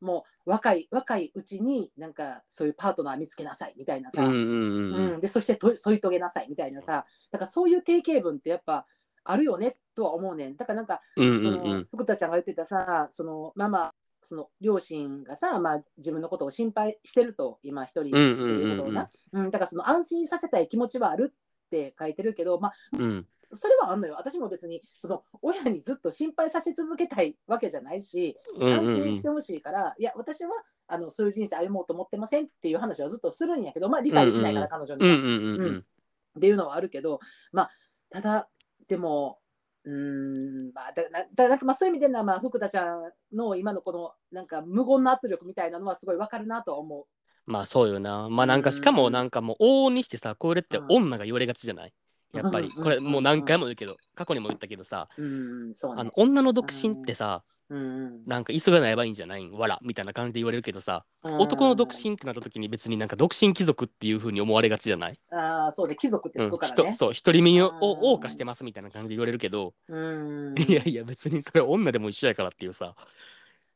[0.00, 5.14] もう若い若いうちになんかそういうパートナー見つけなさいみたいなさ、うんうんうんうん。
[5.14, 5.20] うん。
[5.20, 7.04] でそしてと添い遂げなさいみたいなさ。
[7.30, 8.86] だからそういう定型文ってやっぱ
[9.30, 10.56] あるよねとは思うねん。
[10.56, 23.26] だからなんかうんその、福田ちゃんが言ってたさそのママその両親がさ、まあ、自分のことを心配してると今一人っていうことをな、うんだからその安心させたい気持ちはあるって書いてるけど、まあ、うん。
[23.52, 24.14] それはあんのよ。
[24.18, 30.50] 私も別にその親にずっと心配させ続けたいわけじゃないし、安心してほしいから、いや、私は
[30.88, 35.60] あのそういう人生歩もうと思ってませんっていう話はずっとするんやけど、まあ理解できないから、彼女には、うんうんうん。
[35.60, 35.84] うん。
[36.36, 37.20] っていうのはあるけど、
[37.52, 37.70] まあ、
[38.10, 38.48] ただ、
[38.88, 39.38] でも、
[39.84, 47.04] うーん、まあ、だだだなんかまあそういう意味では、まあ、福田ちゃんの今のこのなんか無言の圧力みたいなのはすごいわかるなとは思う。
[47.46, 48.28] まあそうよな。
[48.28, 50.86] まあなんかしかもなんかもう往々にしてさこれってうん。
[50.88, 51.92] 女が言われがちじゃない？
[52.32, 52.68] やっぱり。
[52.68, 55.24] うんこれもう何回も言うけど過去にも言ったけどさう
[55.70, 56.00] ん、そうね。
[56.00, 56.12] あの。
[56.16, 59.52] 女の独身ってさうんなんか急がないばいいんじゃないん？
[59.52, 65.18] わらみたいな感じで言われるけどさ男の独身ってなった時に別になんか独身貴族っていう風に思われがちじゃない？
[65.32, 66.92] ああ、そうね、貴族ってうんつくからね。
[66.92, 70.54] 人そう独り身を謳歌してますみたいな感じで言われるけどうん。
[70.58, 72.94] いやいや別にそれ女でも一緒やからっていうさ。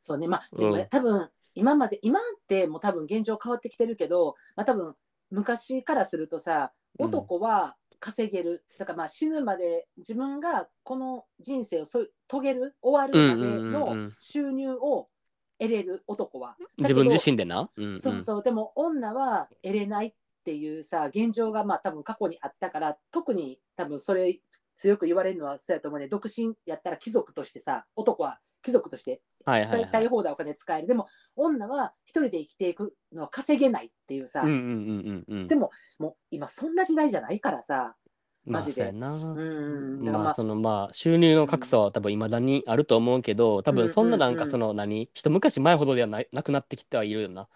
[0.00, 4.94] そうね、まあ、でもうん多分今まで、今ってもう多分現状変わってきてるけど、まあ多分
[5.30, 7.06] 昔からするとさ、うん。
[7.06, 8.64] 男は稼げる。
[8.78, 15.08] だからまあ死ぬまで自分がこの人生をそ遂げる、終わるまでのん収入を
[15.58, 16.56] 得れる男は。
[16.78, 24.40] 自分自身でな、うんうんそうそう、でも女は得れないっていうさ、現状がまあ多分過去にあったから、特に多分それ
[24.74, 26.08] 強く言われるのはそうやと思うね。
[26.08, 29.82] 独身やったら貴族としてさ、男は貴族としてはいはいはい。
[29.82, 30.86] 使いたい放題お金使える。
[30.86, 35.48] でも女は一人で生きていくのは稼げないっていうさ、うんうんうんうんうん。
[35.48, 37.96] でももう今そんな時代じゃないからさ。
[38.46, 38.90] マジで。
[38.92, 40.34] まあ、そうんだからまあ。
[40.34, 44.34] そのまあ収入の格差は多分いまだにあると思うけど多分そんななんうん。
[44.34, 47.48] うんうんかその何一昔前ほどではないなくなってきてはいるよな。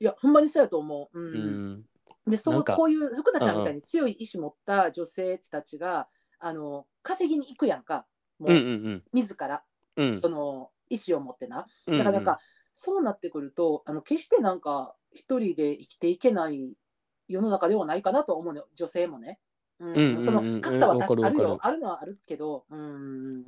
[0.00, 1.20] いやほんまにそうやと思う。
[1.20, 1.34] うん。
[1.34, 1.84] うん。
[2.30, 6.08] でそうこういう福田ちゃんみたういに強い意志持った女性たちが、
[6.40, 8.06] あの稼ぎに行くやんか。
[8.38, 9.02] もうんううん。
[9.12, 9.62] 自ら、
[9.98, 10.08] うん。
[10.08, 10.18] うん。
[10.18, 11.66] その意志を持ってな。
[11.86, 12.38] うんだからなんか、
[12.72, 16.74] そうなってくるとあの決してなんか一人で生きていけない
[17.26, 18.68] 世の中ではないかなと思うのよ。
[18.74, 19.40] 女性もね。
[19.80, 19.88] うん。
[19.88, 21.58] うんうんうんその格差は確かあるよ。
[21.60, 22.64] あるのはあるけど。
[22.70, 23.44] うん。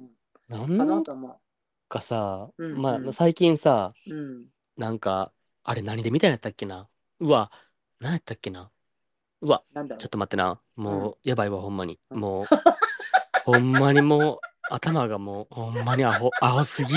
[0.49, 1.41] なんかなと思
[1.89, 2.83] かさ、うんうん。
[2.83, 4.15] まあ最近さう。
[4.15, 4.47] うん。
[4.77, 5.33] なんか
[5.63, 6.89] あれ何で見たんやったっけな？
[7.21, 7.53] うわ
[8.01, 8.71] 何やったっけな？
[9.43, 10.61] うわなんだろちょっと待ってな。
[10.75, 12.01] もう、やばいわほんまに。
[12.11, 12.21] うん。
[12.21, 12.47] もう
[13.45, 16.95] ほんまにもう頭がもうほんまにアホ アホすぎ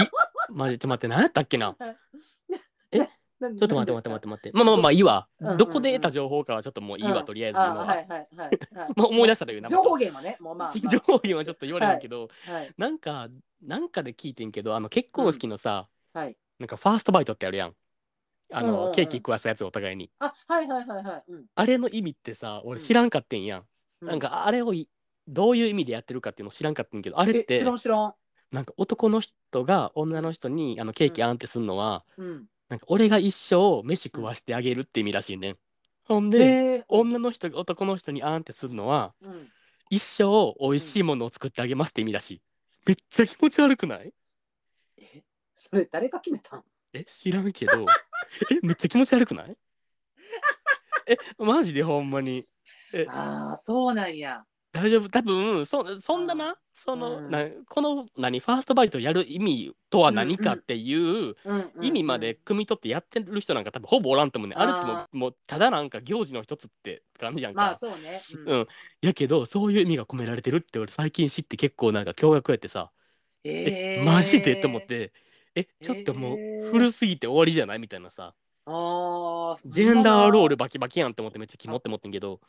[0.49, 1.77] マジちょっと待って何やったっけなう。
[3.43, 4.51] ちょっと待って待って待って待って。
[4.53, 5.27] まあまあまあいいわ。
[5.57, 7.81] どこで得た情報かはちょっともういいわ、とりあえず今は。
[7.83, 8.59] あはいはいはいはい。
[8.95, 9.69] まあ思い出したら言うな。
[9.69, 13.27] 情報源はね、もうまあ、まあ情報源はちょっと言われるけど、はいなんか、
[13.61, 16.37] なんかで聞いてんけど、あの結婚式のさ、はい。
[16.59, 17.75] なんかファーストバイトってあるやん。
[18.51, 20.11] あの、ケーキ食わすやつお互いに。
[20.19, 21.23] あはいはいはいはい。
[21.27, 23.65] うんあれの意味ってさ、うん俺知らんかってんやん。
[24.01, 24.87] うなんかあれをい
[25.27, 28.13] どういう意味でやってるかっていうの知らんかってんけど、あれっえて知らん知らん。
[28.51, 32.45] なんか男の人が女の人にあのケーキあんってすんのは、うん。
[32.69, 35.57] なんか俺が一生飯食わしてあげるって意味らしいねん。
[36.05, 39.47] ほんで、えー、女の人が男の人にあんってするのはうん。
[39.89, 42.41] 一生美味しいものを作ってあげますって意味らしい。
[42.85, 44.13] めっちゃ気持ち悪くない？
[44.97, 46.63] えそれ誰が決めたん？
[46.93, 47.85] え知らんけど
[48.51, 49.57] えめっちゃ気持ち悪くない？
[51.07, 52.47] えマジでほんまに
[53.09, 54.45] ああ、そうなんや。
[54.73, 55.07] 大丈夫？
[55.07, 56.55] 多分そそんなな？
[56.73, 57.31] その、うん。
[57.31, 58.39] なこの何？
[58.39, 61.35] ファーストバイトやる意味とは何かっていう
[61.79, 67.61] 意味まで汲み取ってやってる人なんか多分ほぼおらんと思うね、あれってももうただなんか行事の一つって感じやんか。
[67.61, 68.19] まあそうね。
[68.47, 68.67] うん、
[69.01, 72.91] やけどそういう意味が込められてるって俺最近知って結構なんか驚愕やってさ。
[73.43, 74.03] ええー。
[74.03, 74.55] マジで？
[74.55, 74.81] と思っ。
[74.85, 75.13] て。
[75.55, 76.71] えちょっともうえー。
[76.71, 77.79] 古すぎて終わりじゃない？
[77.79, 78.33] みたいなさ
[78.65, 82.39] ああ、ジェンダーロールばバキバキやんって思ってめっちゃキモって思ってんけど。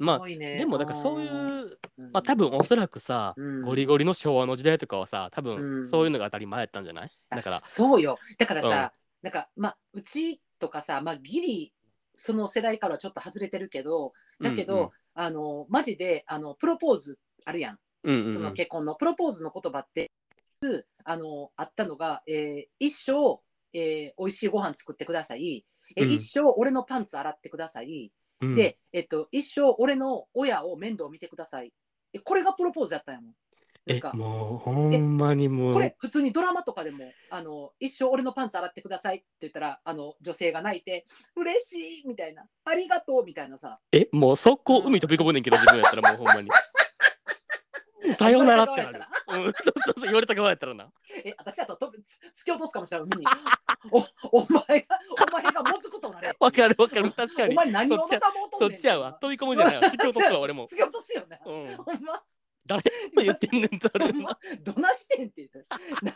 [0.00, 1.78] まあでもだからそういう
[2.10, 3.62] まあ多分おそらくさうん。
[3.62, 5.56] ゴリゴリの昭和の時代とかはさ多うん。
[5.56, 7.10] 分そういうのが当たり前やったんじゃない？
[7.30, 7.56] だから。
[7.58, 8.18] あそうよ。
[8.38, 8.92] だからさ、
[9.22, 11.72] なんかまあうちとかさ、まあギリ
[12.16, 17.78] その世代からはちょっと外れてるけど、だけど、あのマジであのプロポーズあるやん。
[18.02, 18.34] うんうんうん。
[18.34, 20.10] その結婚のプロポーズの言葉って、
[21.04, 23.40] あのあったのが、えー一生、
[23.78, 25.64] えー、美味しいご飯作ってください、
[25.96, 26.12] えーうん。
[26.12, 28.10] 一生俺のパンツ洗ってください、
[28.40, 28.54] うん。
[28.54, 31.72] で、えっと、一生俺の親を面倒見てください。
[32.12, 33.34] えこれがプロポーズやったんやもん。
[33.86, 34.12] なんえか。
[34.14, 35.74] もうほんまにもう。
[35.74, 41.04] これ普通にドラマとかでもあの一生俺のパンツ洗ってくださいって言ったらあの女性が泣いて
[41.36, 42.44] 嬉しいみたいな。
[42.64, 43.78] ありがとうみたいなさ。
[43.92, 46.48] えもう速攻海飛び込むねんけど自分やったらもうほんまに
[48.16, 49.00] さよならってなる。
[49.28, 49.34] うん。
[49.34, 50.90] そうそうそう言われた側やったらな。
[51.24, 53.08] え私だと飛び突き落とすかもしれない
[53.90, 53.98] お
[54.32, 56.34] お前がお前がもずくとなれ。
[56.38, 57.12] わかるわかる。
[57.12, 59.12] 確かおに前何をまたもうとんそっちやわ。
[59.14, 59.82] 飛び込むじゃないわ。
[59.82, 60.68] 突き落とすわ俺も。
[60.68, 61.76] 突き落とすよね、うん。
[61.76, 62.22] ほんま
[62.66, 62.82] 誰
[63.16, 65.66] 言ってんねんそれほんまどないしてんって言って。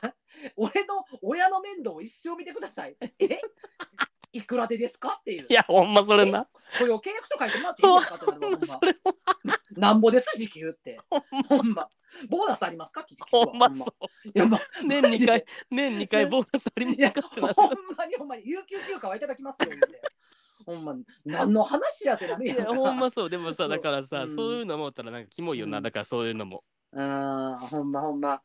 [0.05, 0.15] な
[0.57, 2.97] 俺の親の面倒を一生見てください。
[3.19, 3.41] え？
[4.33, 5.17] いくらでですか？
[5.21, 5.47] っていう。
[5.49, 6.49] いやほんまそれな。
[6.79, 8.15] 雇用契約書書いてもらっていいですか？
[8.17, 8.67] ってなるわ ほんま。
[8.67, 10.37] それなんぼです？
[10.39, 10.99] 時給って。
[11.49, 11.89] ほんま。
[12.29, 13.01] ボーナスありますか？
[13.03, 14.29] って聞くわほんまそう。
[14.29, 17.55] いや、まあ、年2回年2回ボーナスありますかってなる。
[17.55, 20.01] ほんまにほんまに、有給休暇はいただきますよ、言うて。
[20.67, 23.31] ほんまに、何の話やってなるいやんほんまそう。
[23.31, 24.35] でもさだからさうん。
[24.37, 25.79] そういうの思ったらなんかキモいよな。
[25.79, 25.83] うん。
[25.85, 26.63] だからそういうのも。
[26.93, 28.43] うん、ほんまほんま。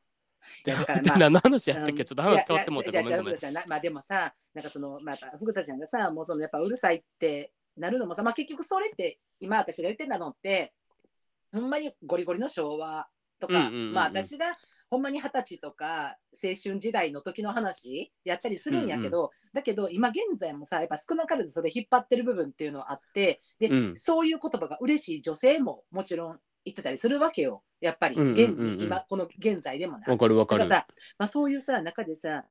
[0.65, 1.97] いや だからでまあ何の話やったっうん。
[1.97, 3.39] けちょっと話変わってもうたいやごめんごめん。
[3.67, 10.73] まあでもさ、なんかその、また福田ちゃんがさ、もうそのやっぱうるさいってなるのもさ、まあ結局それって、今私が言ってたのって、
[11.51, 13.07] ほんまにゴリゴリの昭和
[13.39, 13.93] とか、うんうんうんうん。
[13.93, 14.57] まあ私が
[14.89, 23.97] ほんまに二十歳とか青春時代の時の話やったりするんやけど、だけど今現在もさ、やっぱ少なからずそれ引っ張ってる部分っていうのはあって、で、うん。
[23.97, 27.63] そういう言葉が嬉しい女性ももちろん言ってたりするわけよ。
[27.79, 30.05] やっぱりうんうん現うんうんに今この現在でもな。
[30.07, 30.87] わかるわかるだからさ、
[31.17, 32.45] まあ、そういうさ中でさ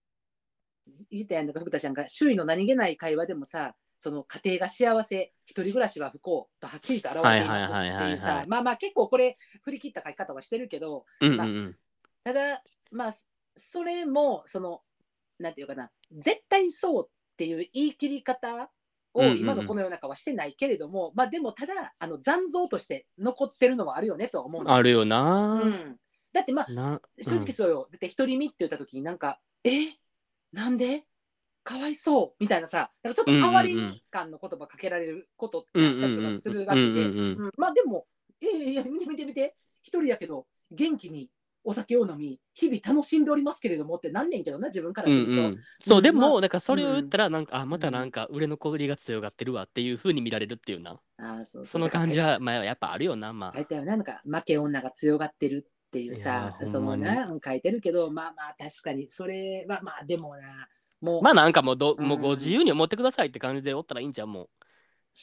[1.10, 11.76] 言ったやんか福田ちゃんが周囲の何気ない会話でもさその家庭が幸せ一人暮らしは不幸とはっきりと表れていますはいはいはいはいはいっていうさまあまあ結構これ振り切った書き方はしてるけどうんうんうん
[12.24, 12.62] ただ
[12.92, 13.14] まあ
[13.56, 14.82] それもその
[15.38, 18.70] なんていうかな絶対そうっていう言い切り方
[19.16, 25.60] を今のこの世の中はしてないけれども、まあでもただあの残像として残ってるのはあるよねとは思うのあるよな。
[25.62, 25.96] うん、
[26.32, 27.88] だってまあな正直そうよ。
[27.90, 29.70] だって独り身って言った時になんか、え？
[30.52, 31.04] なんで？
[31.64, 37.36] かわいそうみたいなさなんかちょっと哀れみ感の言葉かけられることってあったりとかするわけで。
[37.56, 38.06] まあでも
[38.40, 41.28] いやいやいや見て見て見て一人やけど元気に
[41.66, 51.00] お酒を飲み日々楽しんでおりますけれどもってなんねんけどな自分からすると、うんうん、そう、うんでも、まあだからそれを言ったら、なんか、あ、またなんか、売れ残りが強がってるわっていう風に見られるっていうな。
[51.18, 53.52] ああそうその感じは、まあ、やっぱあるよな、まあ。
[53.56, 60.68] 書いたよななんか負け女が強がってるっていうさそのな書いてるけどまあまあ確かにそれはまあでもな
[61.00, 61.22] もう。
[61.22, 62.22] まあ、なんかもうど、もううん。
[62.22, 64.48] ご自由に思ってくださいって感じでおったらいいんちゃうもう。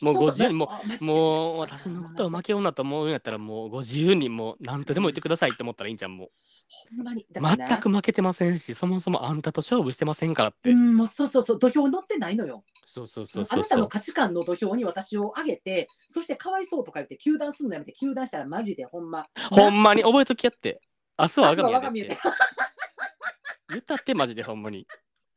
[0.02, 0.70] もうご自由に、も
[1.02, 6.30] う、もう、あ私のことを負け女と思うんやったら、もうご自由に、もう、なんとでも言ってくださいって思ったらいいんちゃうもう。
[6.96, 10.72] ほんまにだからな全く負けてませんし、そもそもあんたと勝負してませんからって。
[10.72, 13.60] うんもうそうそうそう土俵乗ってないのよそうそうそうあそうそう。
[13.62, 20.82] なたの価値観の土俵に私を上げてそしてかわいそうとか言って糾弾するのやめて糾弾したらマジでほんまほんまに覚えときやって。
[21.20, 22.24] 明日は我が身や明日は我が身やででって。
[23.70, 24.88] 言ったって、マジでほんまに。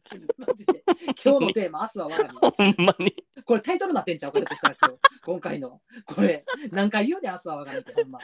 [0.38, 0.82] マジで
[1.24, 3.06] 今日のテーマ明日は我がほんまに。
[3.06, 8.18] 身これタイトルなってんちゃうこれとしたら今日今回のこれ何回言うねん明日は我が身ってほんま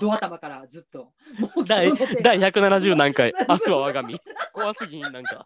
[0.00, 1.92] ド頭からずっともう第
[2.22, 4.18] 第170何回、明日は我が身。
[4.52, 5.44] 怖すぎん、なんか。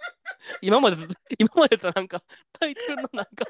[0.60, 2.22] 今までと、今までとなんか、
[2.58, 3.46] タイトルのなんか、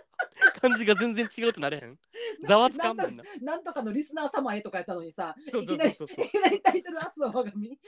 [0.61, 1.99] 感じが全然違うとなれへん。
[2.47, 3.25] ざわつかんもんな。
[3.43, 7.79] なんとかのリスナー様へとかやったのにさそういきなりそうそうそういきなりタイトル明日は我が身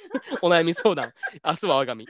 [0.43, 1.13] お悩み相談、
[1.45, 2.07] 明日は我が身。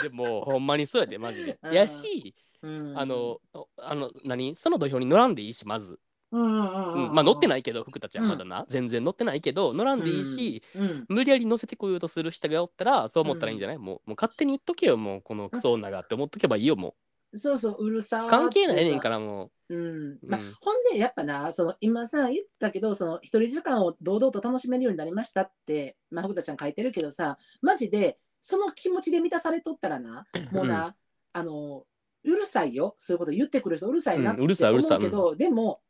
[0.00, 1.58] でも、 ほんまにそうやで、マジで。
[1.62, 1.72] うん。
[1.74, 2.98] やし、うん。
[2.98, 3.40] あの、
[3.78, 4.54] あの、何？
[4.56, 5.98] その土俵に乗らんでいいし、まず。
[6.30, 8.30] うんうんうんまあ乗ってないけど、福たちはうん。
[8.30, 8.64] まだな。
[8.68, 16.94] 全然乗ってないけど、乗らんでいいし、うん無理やり乗せてこようとする人がおったら、そう思ったらいいんじゃない、もうもう勝手に言っとけよ、もうこのクソ女がって思っとけばいいよ、も
[17.34, 18.26] そうそううるさう。
[18.26, 19.76] ー関係ないねんから、もう。
[19.76, 20.18] ん。
[20.26, 30.96] まあうんほんでやっぱなその今さ言ったけどその一人時間を堂々と楽しめるようになりましたって、まあ、福田ちゃん書いてるけどさマジでその気持ちで満たされとったらなもうな、
[31.32, 31.84] あの
[32.24, 32.96] うるさいよ。
[32.98, 35.80] そういうこと言ってくる人うるさいなってうんうるさいうるさい思うけど、でも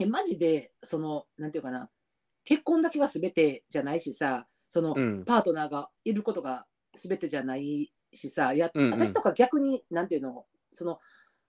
[0.00, 1.88] えマジでそのなんていうかな
[2.44, 5.00] 結婚だけが全てじゃないしさその、う。
[5.00, 5.24] うん。
[5.24, 6.66] パートナーがいることが
[6.96, 8.90] 全てじゃないしさいや、うんうん。
[8.92, 10.98] 私とか逆になんていうのその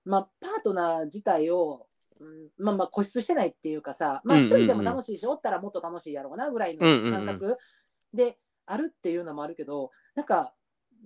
[0.06, 1.88] まあパートナー自体を、
[2.20, 6.82] うん、まあまあ固執してないっていうかさまあうんうんう人でも楽しいし、おったらもっと楽しいやろうなぐらいの
[7.12, 7.58] 感覚。
[8.14, 10.54] であるっていうのもあるけどなんか、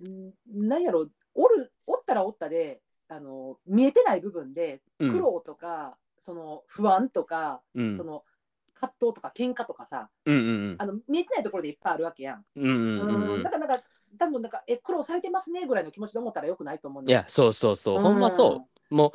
[0.02, 5.12] うん、なんやろおるおったらおったであの見えてない部分でうん。
[5.12, 7.96] 苦労とか、その不安とか、うん。
[7.96, 8.24] その
[8.74, 12.44] 葛藤とか喧嘩とかさうんうんあの見えてないところでいっぱいあるわけやん。
[12.56, 13.84] うんうんうんううんんだからなんか
[14.18, 18.79] 多分なんかえ苦労されてますねぐらいの気持ちで思ったらよくないと思うねいや、そうそうそう、ほんまそう。
[18.90, 19.14] も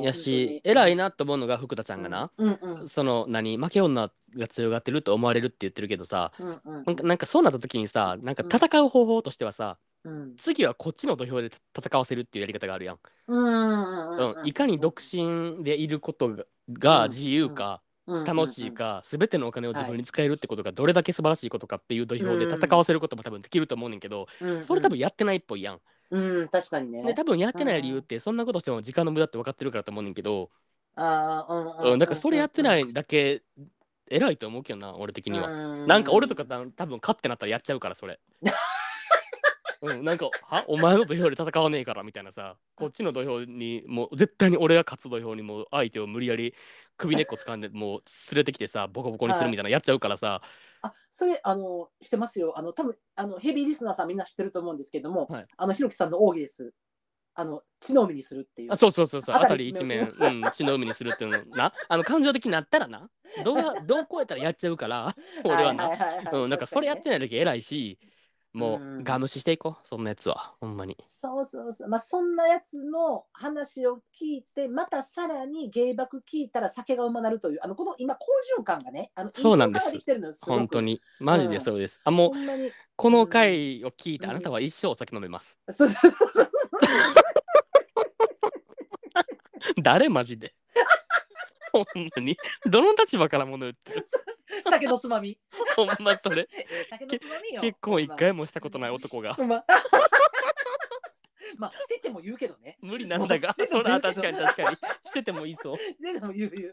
[0.00, 2.88] うやし、偉いなと思うのが福田ちゃんがな、うんうん。
[2.88, 6.84] その、何、負け女が強がってると思われるって言ってるけどさ、うんうん。
[6.84, 10.36] なんかなんかそうなった時にさ、なんか戦う方法としてはさ、うん。
[10.36, 12.98] 次はこっちの土俵で戦わせるっていうやり方があるやん。
[13.28, 24.64] うんうんうんいかに独身でいることがが自由か、楽しいか、すべてのお金を自分に使えるってことがどれだけ素晴らしいことかっていう土俵で戦わせることも多分できると思うねんけど、うんうん。
[24.64, 25.80] それ多分やってないっぽいやん。
[26.10, 27.02] うん確かにね。
[27.02, 30.50] で多分やってない理由ってそんなことしても時間の無駄って分かってるからと思うねんけど、
[30.94, 33.42] あーうんうん、だからそれやってないだけ
[34.08, 35.48] 偉いと思うけどな俺的には。
[35.48, 38.20] はなんか俺とかた多分勝ってなったらやっちゃうからそれ。
[39.82, 40.64] うん、なんかは？
[40.68, 42.56] お前の土俵で戦わねえからみたいなさ。
[42.76, 46.54] こっちの土俵にもう絶対に俺が勝つ土俵にもう相手を無理やり
[46.96, 48.02] 首根っこ掴んでもう
[48.32, 50.40] 連れてきてさボコボコにするみたいなやっちゃうからさ、
[50.86, 52.58] あそれあのしてますよ。
[52.58, 55.46] あの多分あのヘビーリスナーさんみんな知ってると思うんですけども、はい。
[55.56, 56.72] あのひろきさんの奥義です。
[57.38, 58.72] あの血の海にするっていう。
[58.72, 59.36] あそうそうそうそう。
[59.36, 61.72] あた辺り一面面、うん、血の海にするっていうのな。
[61.88, 63.10] あの感情的になったらな。
[63.44, 65.14] どうやどう超えたらやっちゃうから
[65.44, 65.92] 俺はな、いい。
[65.92, 67.98] いいうん、なんかそれやってない時偉いし
[68.56, 68.98] もうん。
[69.00, 70.96] うガムシしていこうそんなやつはほんまに。
[71.04, 78.26] そうそうそう、まあ、そんなやつの話を聞いて、またさらに芸爆聞いたら酒がうまなるという、あのこの今、好
[78.58, 79.90] 循環がね、あのそうなんです。
[79.90, 81.00] す本当に。
[81.20, 82.00] マジでそうです。
[82.04, 82.32] あもう。
[82.96, 84.30] この回を聞いてうん。
[84.30, 85.58] あなたは一生お酒飲めます。
[85.68, 86.50] そうそうそう。
[89.82, 90.54] 誰マジで？
[91.84, 94.06] ほんまにどの立場からもの言ってる？
[94.62, 95.38] 酒のつまみ。
[95.74, 97.60] ほんまそれえー 酒のつまみよ。
[97.60, 99.64] 結婚一回もしたことない男がほんま。
[101.58, 102.76] まあ、してても言うけどね。
[102.82, 106.72] 無理なんだがそれは確かに確かにしててもいいそうしてても言う言う。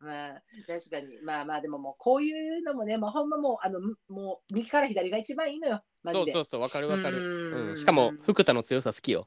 [0.00, 1.18] まあ、確かに。
[1.22, 5.82] まあまあ、でももう、こういうのもね、まあ、ほんまもう、あの、もう、右から左が一番いいのよ。
[6.02, 6.32] マジで。
[6.32, 9.26] そうそうそうわかるわかる、うんうん、しかも福田の強さ好きよ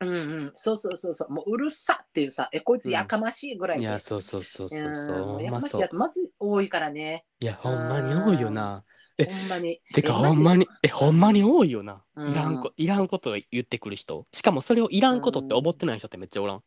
[0.00, 0.14] うんう
[0.46, 3.84] ん、そうそうそうそう、もううるさっていうさ、え、こいつやかましいぐらいで。
[3.84, 5.16] いやそうそうそうそうそう。
[5.16, 5.24] うん。
[5.24, 7.24] ほんやかましいまそうやつまず多いからね。
[7.40, 8.84] いやほんまに多いよな。
[9.18, 9.80] えほんまに。
[9.94, 14.26] てかほんまにえほんまに多いよな、うんいらんこいらんことを言ってくる人。
[14.32, 16.62] しかもそれをいらんことって思ってない人ってめっちゃおらん、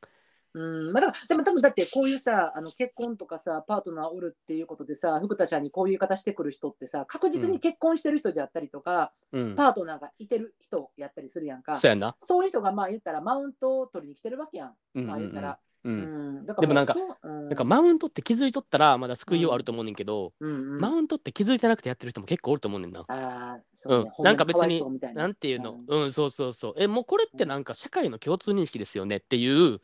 [0.53, 11.77] うん、まあ、だからでも多分だってこういうさあの結婚とかさパートナーおるっていうことでさ福田ちゃんにこういう言い方してくる人ってさ確実に結婚してる人であったりとか、うん、パートナーがいてる人やったりするやんか。
[11.77, 15.07] そうやんな、そういう人がまあ言ったらマウントを取りに来てるわけやん、うんうんうん。
[15.07, 16.45] まあ言ったら、ううん。
[16.45, 20.79] でもなんかなんかマウントって気づいとったらまだ救いようあると思うねんけど、うんうん。
[20.79, 23.01] マウントって気づいてなくてやってる人も結構おると思うねんな。
[23.01, 25.13] ああそうなんか別にな。
[25.13, 26.01] なんていうの、うん。
[26.03, 26.73] うん、そうそうそう。
[26.77, 29.79] え、もうこれってなんか社会の共通認識ですよねっていう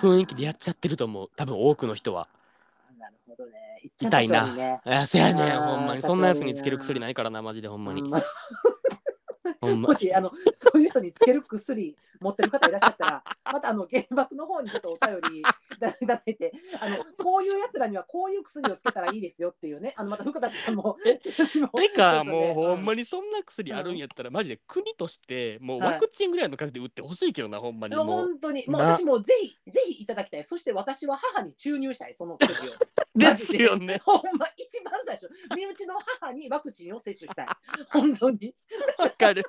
[0.00, 1.30] 雰囲気でやっちゃってると思う。
[1.36, 2.28] 多分多くの人は。
[2.98, 3.52] なるほどね
[3.98, 6.02] 痛いな立ち悪ねあ、せやねん、ほんまに。
[6.02, 8.02] そんなやつにつける薬ないからな、マジでほんまに。
[9.66, 9.94] も。
[9.94, 15.42] しあのそういう人につける薬持ってる方いらっしゃったら、 またあの原爆の方にちょっとお便り い
[15.80, 20.96] ただいて、あのこういうやつらにはこういう薬をつけたらいいですよっていうね、あのまた福田さんも。
[21.04, 21.30] えて
[21.88, 23.00] か、もうほんまに。
[23.00, 27.96] にそんな薬あるんやったら、マジで国として、もうはいワクチンぐらいの数で打ってほしいけどな、ほんまに。
[27.96, 28.06] もう。
[28.06, 30.44] 本当に、もうな私もぜひ、ぜひいただきたい。
[30.44, 32.72] そして私は母に注入したい、その薬を。
[33.16, 34.00] ですよね。
[34.04, 37.46] ほんま、一番最初、身内の母にワクチンを接種したい。
[37.90, 38.54] 本当に。
[38.98, 39.42] わかる。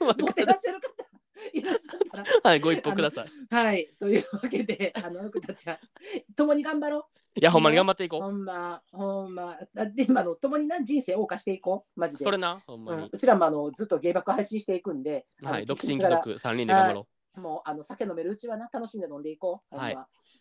[0.00, 0.58] 持ってからる。
[0.58, 1.10] っしゃる方
[1.52, 2.24] いらっしゃったら。
[2.42, 3.54] はい、ご一報ください。
[3.54, 5.78] はい、というわけで、あの、福田ちゃん、
[6.34, 8.22] 共に頑張ろいや、ほんまに頑張っていこう。
[8.22, 9.56] ほんま、ほんま。
[9.76, 12.18] あで、今の、共にな人生謳歌していこう、マジう。
[12.18, 12.24] で。
[12.24, 13.08] それな、ほんうんまに。
[13.12, 19.76] うちらもあのずっと芸爆配信していくんで、はい、独身貴族3人で頑張ろもうあの酒飲めるうちはな、楽しんで飲んでいこう。
[19.76, 19.98] はい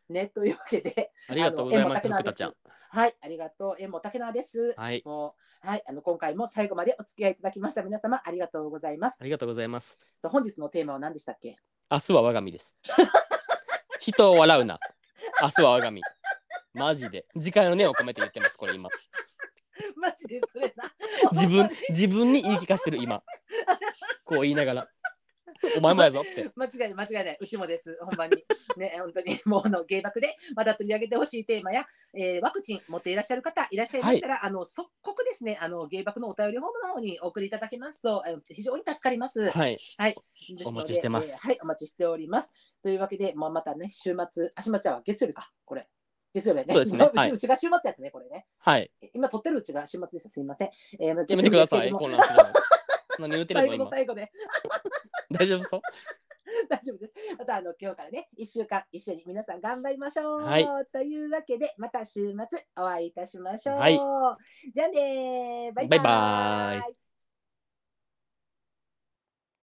[0.10, 1.32] ね、というわけで、う。
[1.32, 2.54] ありがとうございました、福田ちゃん。
[2.92, 3.76] はい、ありがとう。
[3.80, 4.74] えもう竹縄です。
[4.76, 9.18] はい、もう、はい、あの今回も最後までお付き合いいただきました皆様ありがとうございます。
[9.22, 10.00] ありがとうございます。
[10.24, 11.58] と本日のテーマは何でしたっけ？
[11.92, 12.76] 明日は我が身です。
[14.02, 14.80] 人を笑うな。
[15.42, 16.02] 明日は我が身。
[16.74, 17.28] マジで。
[17.38, 18.90] 次回の念を込めて言ってます、これ今。
[19.96, 20.92] マジでそれな。
[21.32, 23.22] 自分、自分に言い聞かせてる今。
[24.26, 24.88] こう言いながら。
[25.78, 26.50] お前もやぞって。
[26.56, 28.44] 間違いない間違いないうちもですほんまに
[28.78, 39.50] ね本当に もうあの芸爆でまた取り上げてほしいテーマや、えーワクチン持っていらっしゃる方いらっしゃいましたら、あの即刻ですねあの芸爆のお便りフォームの方にお送りいただけますとあの非常に助かります。
[39.50, 39.78] はい。
[39.78, 39.80] で
[40.46, 42.52] すのでお待ちしてますえーはいお待ちしております。
[42.82, 45.88] というわけで、まあ、またね週末あ週末は月曜日かこれ
[46.34, 46.74] 月曜日やね。
[46.74, 48.46] そうですねうちはいうちが週末やったねこれね。
[48.60, 48.92] はい。
[49.02, 50.70] え今撮ってるうちが週末ですすみません。
[51.00, 51.50] えー、やめてください。
[51.50, 52.44] 月曜日ですけれども混乱するの。
[53.20, 53.90] 何言ってる最後の。
[53.90, 54.32] 最後で。
[55.38, 55.82] 大丈夫そう？
[56.68, 57.14] 大丈夫です。
[57.38, 60.42] またあの今日からね、1週間一緒に皆さん頑張りましょう。
[60.42, 63.78] はいというわけで、また週末お会いいたしましょう。
[63.78, 64.00] はい
[64.74, 66.02] じゃあねーバイババ
[66.78, 67.09] イバーイ